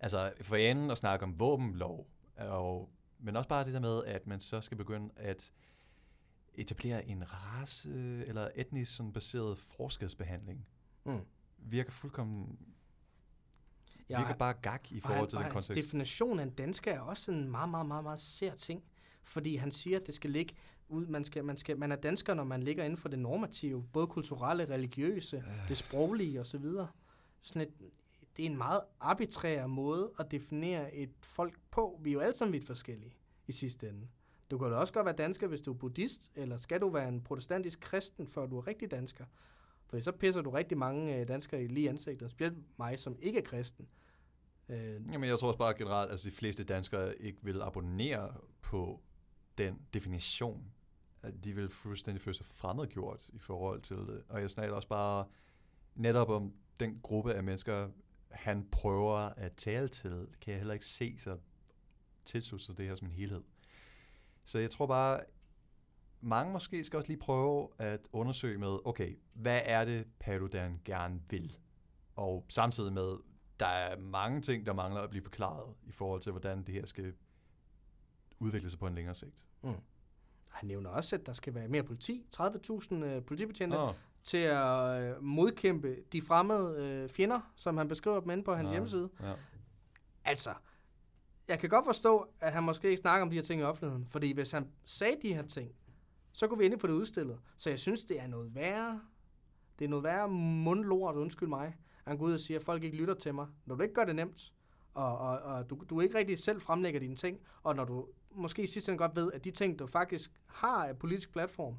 [0.00, 4.26] Altså for enden at snakke om våbenlov, og, men også bare det der med, at
[4.26, 5.52] man så skal begynde at
[6.54, 7.90] etablere en race
[8.26, 10.66] eller etnisk sådan baseret forskelsbehandling.
[11.04, 11.20] Mm.
[11.58, 12.58] Virker fuldkommen
[14.08, 15.84] ja, virker bare gak i forhold til den kontekst.
[15.84, 18.84] definition af en dansker er også en meget, meget, meget, meget sær ting
[19.24, 20.54] fordi han siger, at det skal ligge
[20.88, 23.84] ud, man, skal, man, skal, man er dansker, når man ligger inden for det normative,
[23.92, 25.68] både kulturelle, religiøse, øh.
[25.68, 26.64] det sproglige osv.
[27.42, 27.68] Sådan et,
[28.36, 32.00] det er en meget arbitrær måde at definere et folk på.
[32.02, 33.16] Vi er jo alle sammen vidt forskellige
[33.46, 34.08] i sidste ende.
[34.50, 37.08] Du kan da også godt være dansker, hvis du er buddhist, eller skal du være
[37.08, 39.24] en protestantisk kristen, før du er rigtig dansker?
[39.86, 43.38] For så pisser du rigtig mange øh, danskere i lige ansigtet, specielt mig, som ikke
[43.38, 43.88] er kristen.
[44.68, 48.34] Øh, Jamen, jeg tror også bare generelt, at altså, de fleste danskere ikke vil abonnere
[48.62, 49.00] på
[49.58, 50.72] den definition,
[51.22, 54.22] at de vil fuldstændig føle sig fremmedgjort i forhold til det.
[54.28, 55.26] Og jeg snakker også bare
[55.94, 57.88] netop om den gruppe af mennesker,
[58.30, 61.38] han prøver at tale til, kan jeg heller ikke se sig
[62.24, 63.42] tilslutte sig det her som en helhed.
[64.44, 65.20] Så jeg tror bare,
[66.20, 71.22] mange måske skal også lige prøve at undersøge med, okay, hvad er det, Paludan gerne
[71.28, 71.56] vil?
[72.16, 73.16] Og samtidig med,
[73.60, 76.86] der er mange ting, der mangler at blive forklaret i forhold til, hvordan det her
[76.86, 77.14] skal
[78.42, 79.46] udvikle sig på en længere sigt.
[79.62, 79.74] Mm.
[80.50, 83.94] Han nævner også, at der skal være mere politi, 30.000 uh, politibetjente, oh.
[84.22, 88.66] til at uh, modkæmpe de fremmede uh, fjender, som han beskriver dem inde på hans
[88.66, 88.72] ja.
[88.72, 89.10] hjemmeside.
[89.22, 89.32] Ja.
[90.24, 90.54] Altså,
[91.48, 94.06] jeg kan godt forstå, at han måske ikke snakker om de her ting i offentligheden,
[94.06, 95.72] fordi hvis han sagde de her ting,
[96.32, 97.38] så kunne vi ind på det udstillet.
[97.56, 99.00] Så jeg synes, det er noget værre.
[99.78, 101.76] Det er noget værre mundlort, undskyld mig.
[102.04, 103.46] Han går ud og siger, at folk ikke lytter til mig.
[103.66, 104.52] Når du ikke gør det nemt,
[104.94, 108.66] og, og, og du, du ikke rigtig selv fremlægger dine ting, og når du måske
[108.66, 111.76] sidst ende godt ved, at de ting, du faktisk har af politisk platform,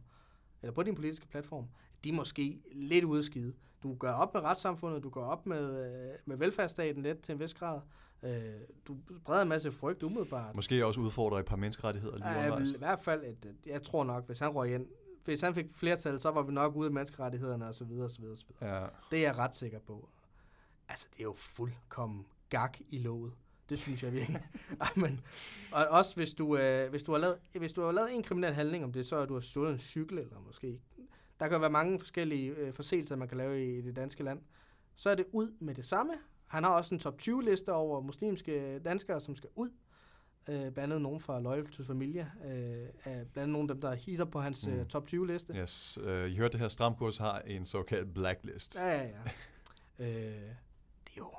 [0.62, 1.68] eller på din politiske platform,
[2.04, 3.54] de er måske lidt udskide.
[3.84, 7.40] Du gør op med retssamfundet, du går op med, øh, med velfærdsstaten lidt til en
[7.40, 7.82] vis grad.
[8.24, 8.32] Øh,
[8.88, 10.56] du breder en masse frygt umiddelbart.
[10.56, 14.26] Måske også udfordrer et par menneskerettigheder lige ja, I hvert fald, at, jeg tror nok,
[14.26, 14.88] hvis han røg ind,
[15.24, 17.92] hvis han fik flertal, så var vi nok ude af menneskerettighederne osv.
[17.92, 18.50] osv., osv.
[18.62, 18.86] Ja.
[19.12, 20.10] Det er jeg ret sikker på.
[20.90, 23.34] Altså, det er jo fuldkommen gak i låget.
[23.70, 24.42] Det synes jeg virkelig.
[24.96, 25.22] men,
[25.72, 28.54] og også hvis du, øh, hvis, du har lavet, hvis du har lavet en kriminel
[28.54, 30.80] handling, om det så er, at du har stjålet en cykel, eller måske...
[31.40, 34.42] Der kan være mange forskellige øh, forseelser, man kan lave i, i det danske land.
[34.96, 36.14] Så er det ud med det samme.
[36.48, 39.70] Han har også en top 20-liste over muslimske danskere, som skal ud.
[40.50, 42.32] Øh, blandt andet nogen fra Loyal to Familia.
[42.46, 42.52] Øh,
[43.04, 44.74] blandt andet nogen af dem, der hitter på hans mm.
[44.74, 45.54] øh, top 20-liste.
[45.54, 45.98] Yes.
[45.98, 48.76] Uh, I hørte det her, Stramkurs har en såkaldt blacklist.
[48.76, 49.08] Ja, ja,
[50.00, 50.06] ja.
[50.06, 50.42] øh,
[51.06, 51.30] det er jo,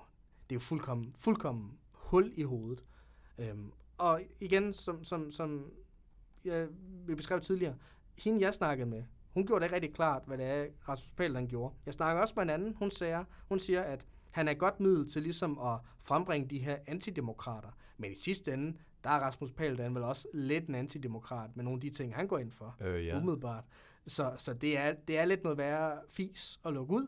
[0.51, 1.79] det er jo fuldkommen, fuldkommen
[2.15, 2.83] hul i hovedet.
[3.39, 5.73] Øhm, og igen, som, som, som
[6.45, 6.69] jeg,
[7.17, 7.75] beskrev tidligere,
[8.19, 9.03] hende jeg snakkede med,
[9.33, 11.75] hun gjorde det ikke rigtig klart, hvad det er, Rasmus Paludan gjorde.
[11.87, 15.11] Jeg snakker også med en anden, hun siger, hun siger, at han er godt middel
[15.11, 17.71] til ligesom at frembringe de her antidemokrater.
[17.99, 21.77] Men i sidste ende, der er Rasmus Paludan vel også lidt en antidemokrat med nogle
[21.77, 23.19] af de ting, han går ind for, øh, ja.
[23.19, 23.65] umiddelbart.
[24.07, 27.07] Så, så det, er, det er lidt noget værre fis at lukke ud,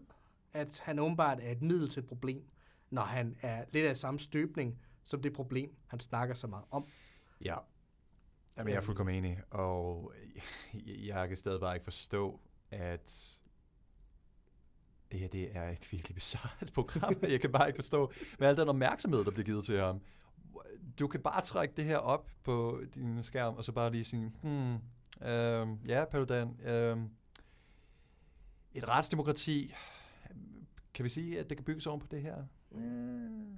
[0.52, 2.42] at han åbenbart er et middel til et problem,
[2.90, 6.86] når han er lidt af samme støbning som det problem, han snakker så meget om.
[7.44, 7.56] Ja,
[8.56, 8.84] Jamen, jeg er øhm.
[8.86, 10.12] fuldkommen enig, og
[10.86, 12.40] jeg kan stadig bare ikke forstå,
[12.70, 13.38] at
[15.12, 17.14] det her det er et virkelig bizarrt program.
[17.22, 20.00] jeg kan bare ikke forstå, hvad al den opmærksomhed, der bliver givet til ham.
[20.98, 24.32] Du kan bare trække det her op på din skærm, og så bare lige sige,
[24.42, 24.74] hmm,
[25.28, 26.98] øh, ja, Paludan, øh,
[28.74, 29.74] et retsdemokrati,
[30.94, 32.44] kan vi sige, at det kan bygges oven på det her?
[32.70, 33.56] Mm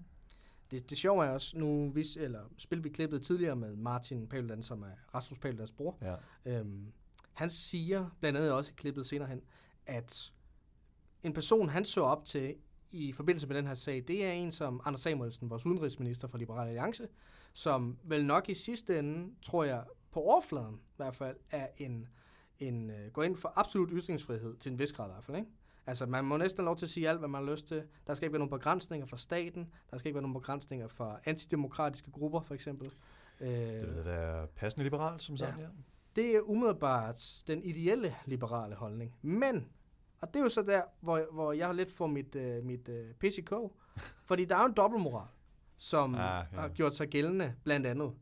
[0.70, 4.62] det, det sjove er også, nu vis, eller spil vi klippet tidligere med Martin Paludan,
[4.62, 5.98] som er Rasmus Paludans bror.
[6.02, 6.14] Ja.
[6.44, 6.92] Øhm,
[7.32, 9.42] han siger, blandt andet også i klippet senere hen,
[9.86, 10.32] at
[11.22, 12.54] en person, han så op til
[12.90, 16.38] i forbindelse med den her sag, det er en som Anders Samuelsen, vores udenrigsminister fra
[16.38, 17.08] Liberale Alliance,
[17.52, 22.08] som vel nok i sidste ende, tror jeg, på overfladen i hvert fald, er en,
[22.58, 25.50] en uh, går ind for absolut ytringsfrihed til en vis grad i hvert fald, ikke?
[25.88, 27.82] Altså, man må næsten lov til at sige alt, hvad man har lyst til.
[28.06, 29.72] Der skal ikke være nogen begrænsninger for staten.
[29.90, 32.92] Der skal ikke være nogen begrænsninger for antidemokratiske grupper, for eksempel.
[33.40, 35.66] Øh, det vil være passende liberalt, som sådan, ja.
[36.16, 39.14] det er umiddelbart den ideelle liberale holdning.
[39.22, 39.68] Men,
[40.20, 42.88] og det er jo så der, hvor, hvor jeg har lidt får mit, øh, mit
[42.88, 43.76] øh, kog.
[44.24, 45.26] Fordi der er jo en dobbeltmoral,
[45.76, 46.36] som Ah, ja.
[46.36, 46.60] ja.
[46.60, 48.12] har gjort sig gældende, blandt andet.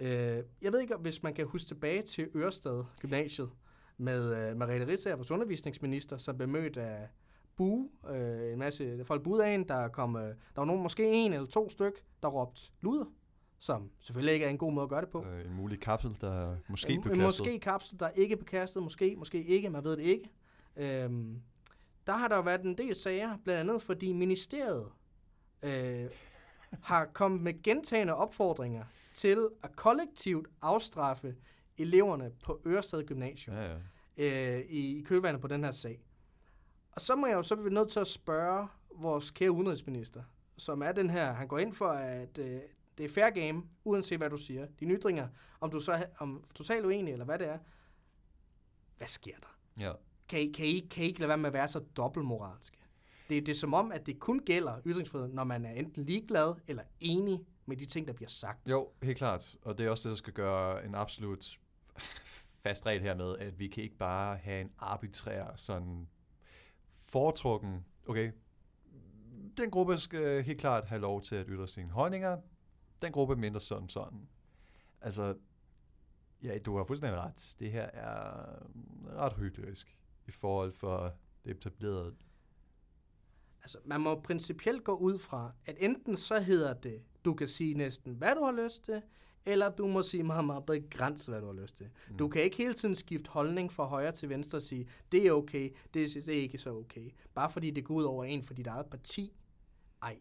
[0.00, 3.50] Øh, jeg ved ikke, hvis man kan huske tilbage til Ørsted Gymnasiet,
[3.98, 7.08] med øh, Mariette Ritsager, vores undervisningsminister, som blev mødt af
[7.56, 11.10] bue, øh, en masse folk buede af hende, der kom, øh, der var nogen, måske
[11.12, 13.04] en eller to styk, der råbte luder,
[13.58, 15.24] som selvfølgelig ikke er en god måde at gøre det på.
[15.24, 17.46] Øh, en mulig kapsel, der måske en, blev en kastet.
[17.46, 20.30] måske kapsel, der ikke er bekastet, måske, måske ikke, man ved det ikke.
[20.76, 21.42] Øhm,
[22.06, 24.86] der har der været en del sager, blandt andet fordi ministeriet
[25.62, 26.10] øh,
[26.82, 28.84] har kommet med gentagende opfordringer
[29.14, 31.34] til at kollektivt afstraffe
[31.78, 33.76] eleverne på Ørested Gymnasium Ja,
[34.18, 34.58] ja.
[34.58, 36.00] øh, i, i kølvandet på den her sag.
[36.92, 40.22] Og så må jeg jo så blive nødt til at spørge vores kære udenrigsminister,
[40.56, 42.60] som er den her, han går ind for, at øh,
[42.98, 44.66] det er fair game, uanset hvad du siger.
[44.80, 45.28] Dine ytringer,
[45.60, 47.58] om du så er om totalt uenig, eller hvad det er.
[48.96, 49.58] Hvad sker der?
[49.86, 49.92] ja.
[50.28, 52.78] Kan I, kan, I, kan I ikke lade være med at være så dobbeltmoralske?
[53.28, 56.54] Det, det er som om, at det kun gælder ytringsfrihed, når man er enten ligeglad
[56.66, 58.70] eller enig med de ting, der bliver sagt.
[58.70, 59.56] Jo, helt klart.
[59.62, 61.58] Og det er også det, der skal gøre en absolut
[62.62, 66.08] fast regel hermed, at vi kan ikke bare have en arbitrær sådan
[67.06, 68.32] foretrukken, okay,
[69.56, 72.40] den gruppe skal helt klart have lov til at ytre sine holdninger,
[73.02, 74.28] den gruppe mindre sådan sådan.
[75.00, 75.36] Altså,
[76.42, 77.56] ja, du har fuldstændig ret.
[77.58, 78.46] Det her er
[79.06, 82.14] ret hyklerisk i forhold for det etablerede.
[83.62, 87.74] Altså, man må principielt gå ud fra, at enten så hedder det, du kan sige
[87.74, 89.02] næsten, hvad du har lyst til,
[89.46, 91.88] eller du må sige meget, meget begrænset, hvad du har lyst til.
[92.10, 92.16] Mm.
[92.16, 95.32] Du kan ikke hele tiden skifte holdning fra højre til venstre og sige, det er
[95.32, 97.10] okay, det er, det er ikke så okay.
[97.34, 99.32] Bare fordi det går ud over en for dit eget parti.
[100.02, 100.18] Ej.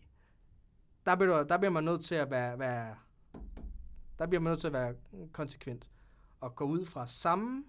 [1.05, 2.95] Der bliver, der bliver man nødt til at være, være
[4.19, 4.95] der bliver man nødt til at være
[5.31, 5.89] konsekvent.
[6.41, 7.63] Og gå ud fra samme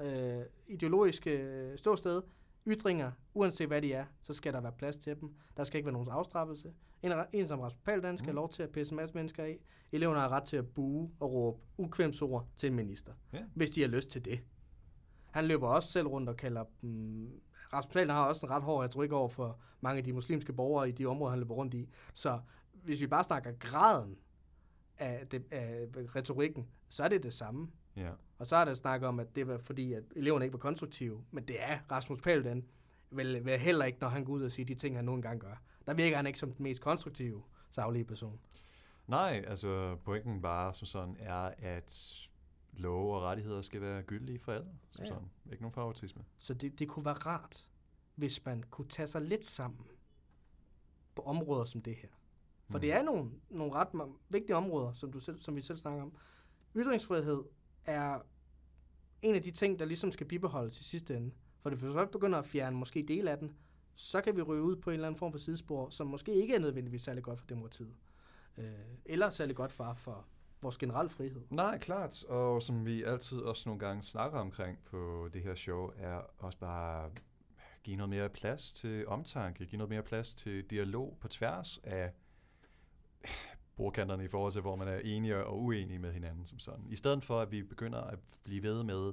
[0.00, 2.22] øh, ideologiske øh, ståsted,
[2.66, 5.34] ytringer, uanset hvad de er, så skal der være plads til dem.
[5.56, 6.72] Der skal ikke være nogen afstraffelse.
[7.02, 9.58] En, en som Rasmus Paludan skal have lov til at pisse en masse mennesker af.
[9.92, 13.42] Eleverne har ret til at bue og råbe ukvemsord til en minister, Ja.
[13.54, 14.40] hvis de har lyst til det.
[15.30, 17.42] Han løber også selv rundt og kalder dem...
[17.72, 20.88] Rasmus Paludan har også en ret hård retorik over for mange af de muslimske borgere
[20.88, 21.88] i de områder, han løber rundt i.
[22.14, 22.40] Så
[22.72, 24.16] hvis vi bare snakker graden
[24.98, 25.86] af, det, af
[26.16, 27.68] retorikken, så er det det samme.
[27.96, 28.10] Ja.
[28.38, 31.24] Og så er der snak om, at det var fordi, at eleverne ikke var konstruktive.
[31.30, 32.64] Men det er Rasmus Paludan
[33.10, 35.40] vel, vel heller ikke, når han går ud og siger de ting, han nu engang
[35.40, 35.62] gør.
[35.86, 38.40] Der virker han ikke som den mest konstruktive saglige person.
[39.06, 42.12] Nej, altså pointen bare som sådan er, at
[42.72, 44.68] love og rettigheder skal være gyldige for alle.
[44.90, 45.08] Som Ja.
[45.08, 45.30] sådan.
[45.50, 46.24] Ikke nogen favoritisme.
[46.38, 47.68] Så det, det kunne være rart,
[48.14, 49.86] hvis man kunne tage sig lidt sammen
[51.14, 52.08] på områder som det her.
[52.70, 52.80] For Mm.
[52.80, 53.88] det er nogle, nogle ret
[54.28, 56.12] vigtige områder, som, du selv, som vi selv snakker om.
[56.76, 57.44] Ytringsfrihed
[57.86, 58.20] er
[59.22, 61.30] en af de ting, der ligesom skal bibeholdes i sidste ende.
[61.62, 63.56] For hvis vi så begynder at fjerne måske del af den,
[63.94, 66.54] så kan vi ryge ud på en eller anden form for sidespor, som måske ikke
[66.54, 67.94] er nødvendigvis særlig godt for demokratiet.
[68.58, 68.70] Øh,
[69.04, 70.26] eller særlig godt for, for
[70.62, 71.42] vores generelle frihed.
[71.50, 72.24] Nej, klart.
[72.24, 76.58] Og som vi altid også nogle gange snakker omkring på det her show, er også
[76.58, 77.10] bare
[77.84, 82.12] give noget mere plads til omtanke, give noget mere plads til dialog på tværs af
[83.76, 86.84] bordkanterne i forhold til, hvor man er enige og uenige med hinanden som sådan.
[86.88, 89.12] I stedet for, at vi begynder at blive ved med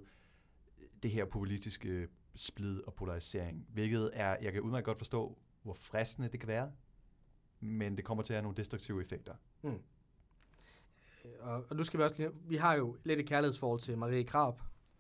[1.04, 6.30] det her politiske splid og polarisering, hvilket er, jeg kan udmærket godt forstå, hvor fristende
[6.30, 6.72] det kan være,
[7.60, 9.34] men det kommer til at have nogle destruktive effekter.
[9.64, 9.72] Øh,
[11.40, 14.24] Og, og nu skal vi også lige, vi har jo lidt et kærlighedsforhold til Marie
[14.24, 14.54] Krab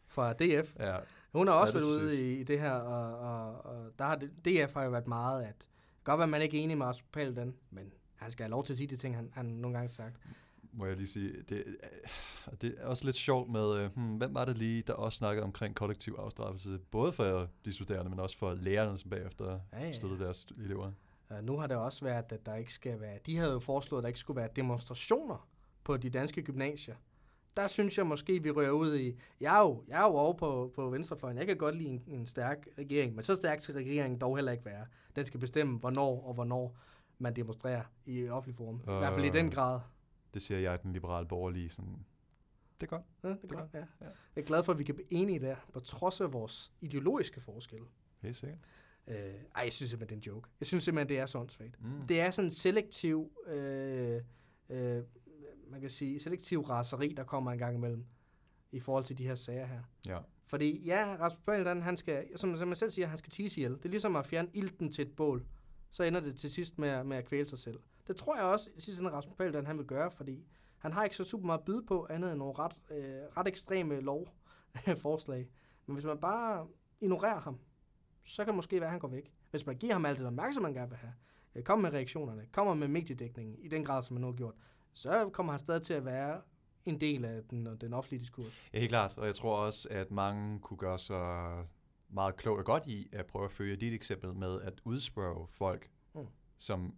[0.07, 0.75] fra DF.
[0.79, 0.97] Ja,
[1.31, 4.15] Hun har også Ja, været ude i, i det her, og, og, og der har
[4.15, 5.67] det, DF har jo været meget, at
[6.03, 8.63] godt være, at man ikke er enig med Rasmus Paludan, men han skal have lov
[8.63, 10.15] til at sige de ting, han, han nogle gange har sagt.
[10.73, 14.35] må jeg lige sige, det, øh, det er også lidt sjovt med, øh, hmm, hvem
[14.35, 18.37] var det lige, der også snakkede omkring kollektiv afstraffelse, både for de studerende, men også
[18.37, 20.91] for lærerne, som bagefter Ja, ja, støttede deres elever.
[21.29, 23.99] Uh, nu har det også været, at der ikke skal være, de havde jo foreslået,
[23.99, 25.47] at der ikke skulle være demonstrationer
[25.83, 26.95] på de danske gymnasier.
[27.57, 30.33] Der synes jeg måske, vi rører ud i, jeg er jo, jeg er jo over
[30.33, 33.73] på, på venstrefløjen, jeg kan godt lide en, en stærk regering, men så stærk til
[33.73, 34.85] regeringen dog heller ikke være.
[35.15, 36.77] Den skal bestemme, hvornår og hvornår
[37.19, 38.75] man demonstrerer i offentlig forum.
[38.75, 39.51] I hvert fald i den Øh.
[39.51, 39.79] grad.
[40.33, 42.05] Det siger jeg, den liberale borgerlige, sådan,
[42.81, 43.01] det er godt.
[43.23, 43.79] Ja, det er godt, ja.
[43.79, 43.85] Ja.
[44.35, 47.41] Jeg er glad for, at vi kan blive enige der, på trods af vores ideologiske
[47.41, 47.85] forskelle.
[48.21, 48.59] Helt sikkert.
[49.07, 50.49] Øh, ej, jeg synes simpelthen, det er en joke.
[50.59, 51.81] Jeg synes simpelthen, det er så åndssvagt.
[51.81, 52.07] Mm.
[52.07, 54.21] Det er sådan en selektiv, øh,
[54.69, 55.03] øh,
[55.67, 58.05] man kan sige, selektiv raseri, der kommer en gang imellem
[58.71, 59.81] i forhold til de her sager her.
[60.05, 60.19] Ja.
[60.45, 63.71] Fordi ja, Rasmus Paludan, han skal, som, som jeg selv siger, han skal tise ihjel.
[63.71, 65.45] Det er ligesom at fjerne ilten til et bål.
[65.93, 67.79] Så ender det til sidst med, at- med at kvæle sig selv.
[68.07, 70.45] Det tror jeg også, i sidste ende Rasmus Paludan, han vil gøre, fordi
[70.77, 73.03] han har ikke så super meget at byde på, andet end nogle ret, øh,
[73.37, 75.47] ret ekstreme lovforslag.
[75.85, 76.67] Men hvis man bare
[77.01, 77.59] ignorerer ham,
[78.23, 79.31] så kan det måske være, at han går væk.
[79.51, 81.13] Hvis man giver ham alt det opmærksomhed, man gerne vil have,
[81.55, 84.53] øh, kommer med reaktionerne, kommer med mediedækningen i den grad, som man nu har gjort,
[84.93, 86.41] så kommer han stadig til at være
[86.85, 88.61] en del af den, den offentlige diskurs.
[88.73, 89.17] Ja, helt klart.
[89.17, 91.65] Og jeg tror også, at mange kunne gøre sig
[92.13, 95.89] meget klogt og godt i at prøve at følge dit eksempel med at udspørge folk,
[96.15, 96.27] Mm.
[96.57, 96.95] som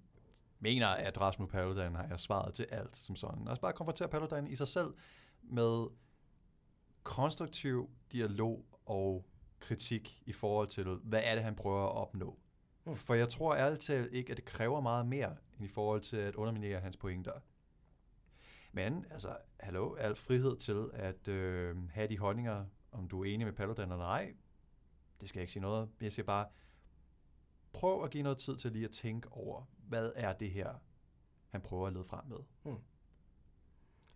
[0.59, 3.47] mener, at Rasmus Paludan har svaret til alt som sådan.
[3.47, 4.93] Altså bare konfrontere Paludan i sig selv
[5.43, 5.87] med
[7.03, 9.25] konstruktiv dialog og
[9.59, 12.39] kritik i forhold til, hvad er det, han prøver at opnå.
[12.85, 12.95] Mm.
[12.95, 16.17] For jeg tror ærligt talt ikke, at det kræver meget mere end i forhold til
[16.17, 17.33] at underminere hans pointer.
[18.71, 23.47] Men, altså, hallo, al frihed til at øh, have de holdninger, om du er enig
[23.47, 24.33] med Paludan eller ej,
[25.21, 25.89] det skal jeg ikke sige noget.
[26.01, 26.47] Jeg siger bare,
[27.73, 30.73] prøv at give noget tid til lige at tænke over, hvad er det her,
[31.49, 32.37] han prøver at lede frem med.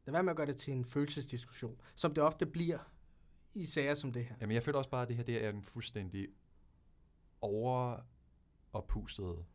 [0.05, 2.79] Lad være med at gøre det til en følelsesdiskussion, som det ofte bliver
[3.53, 4.35] i sager som det her.
[4.41, 6.27] Jamen, jeg føler også bare, at det her det er en fuldstændig
[7.41, 9.45] overoppustet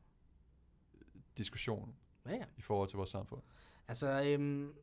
[1.39, 2.45] diskussion Ja, ja.
[2.57, 3.43] i forhold til vores samfund.
[3.89, 4.75] Altså, øhm,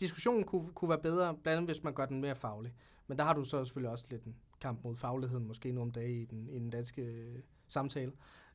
[0.00, 2.74] diskussionen kunne, kunne være bedre, blandt andet hvis man gør den mere faglig.
[3.06, 6.22] Men der har du så selvfølgelig også lidt en kamp mod fagligheden, måske nogle dage
[6.22, 8.12] i den, i den danske øh, samtale.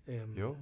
[0.08, 0.55] Øhm, Jo.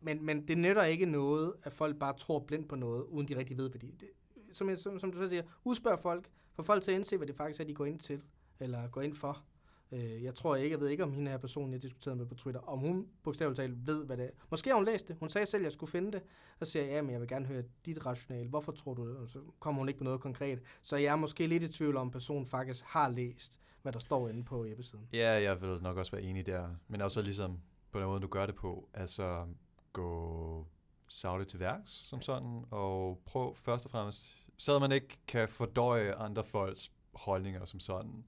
[0.00, 3.36] Men, men det nytter ikke noget, at folk bare tror blindt på noget, uden de
[3.38, 3.86] rigtig ved, hvad de...
[4.00, 4.08] Det,
[4.52, 7.26] som, jeg, som, som du så siger, udspørg folk, få folk til at indse, hvad
[7.26, 8.22] det faktisk er, de går ind til,
[8.60, 9.44] eller går ind for.
[9.92, 12.34] Øh, jeg tror ikke, jeg ved ikke, om hende her person, jeg diskuterede med på
[12.34, 14.30] Twitter, om hun bogstaveligt talt ved, hvad det er.
[14.50, 15.16] Måske har hun læst det.
[15.20, 16.22] Hun sagde selv, at jeg skulle finde det.
[16.58, 18.48] Så siger jeg, ja, men jeg vil gerne høre dit rationale.
[18.48, 19.16] Hvorfor tror du det?
[19.16, 20.60] Og så kommer hun ikke på noget konkret.
[20.82, 24.28] Så jeg er måske lidt i tvivl om, personen faktisk har læst, hvad der står
[24.28, 25.08] inde på hjemmesiden.
[25.12, 26.68] Ja, jeg vil nok også være enig der.
[26.88, 28.88] Men også ligesom på den måde, du gør det på.
[28.94, 29.46] Altså
[29.92, 30.66] gå
[31.08, 36.14] savligt til værks som sådan, og prøv først og fremmest, så man ikke kan fordøje
[36.14, 38.24] andre folks holdninger som sådan.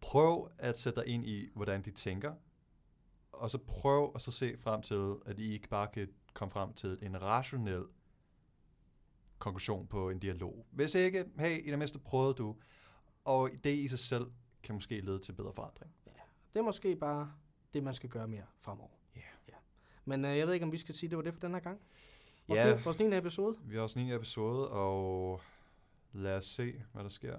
[0.00, 2.34] Prøv at sætte dig ind i, hvordan de tænker,
[3.32, 6.72] og så prøv at så se frem til, at I ikke bare kan komme frem
[6.72, 7.84] til en rationel
[9.38, 10.66] konklusion på en dialog.
[10.70, 12.56] Hvis ikke, hey, i det mindste prøvede du,
[13.24, 14.30] og det i sig selv
[14.62, 15.92] kan måske lede til bedre forandring.
[16.52, 17.32] Det er måske bare
[17.74, 18.90] det, man skal gøre mere fremover.
[19.16, 19.20] Ja.
[19.48, 19.54] ja.
[20.04, 21.52] Men øh, jeg ved ikke, om vi skal sige, at det var det for den
[21.52, 21.80] her gang.
[22.48, 22.68] Vores, Ja.
[22.68, 22.84] yeah.
[22.84, 23.16] vores 9.
[23.16, 23.58] episode.
[23.64, 25.40] Vi har også en episode, og
[26.12, 27.38] lad os se, hvad der sker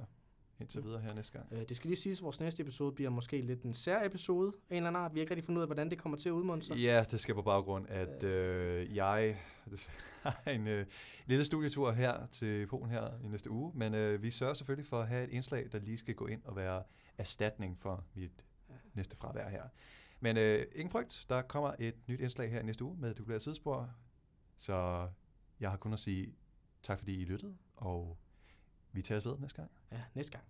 [0.60, 1.54] indtil videre her næste gang.
[1.54, 4.54] Øh, det skal lige siges, at vores næste episode bliver måske lidt en sær episode
[4.70, 5.14] af en eller anden art.
[5.14, 6.78] Vi har ikke rigtig fundet ud af, hvordan det kommer til at udmunde sig.
[6.78, 9.42] Ja, det skal på baggrund, at øh, jeg
[10.24, 10.86] har en øh,
[11.26, 15.02] lille studietur her til Polen her i næste uge, men øh, vi sørger selvfølgelig for
[15.02, 16.84] at have et indslag, der lige skal gå ind og være
[17.18, 18.46] erstatning for mit
[18.94, 19.64] næste fravær her.
[20.20, 23.42] Men øh, ingen frygt, der kommer et nyt indslag her i næste uge med dubleret
[23.42, 23.90] sidespor,
[24.58, 25.08] så
[25.60, 26.34] jeg har kun at sige
[26.82, 28.18] tak, fordi I lyttede, og
[28.92, 29.72] vi tager os ved næste gang.
[29.92, 30.44] Ja, næste gang.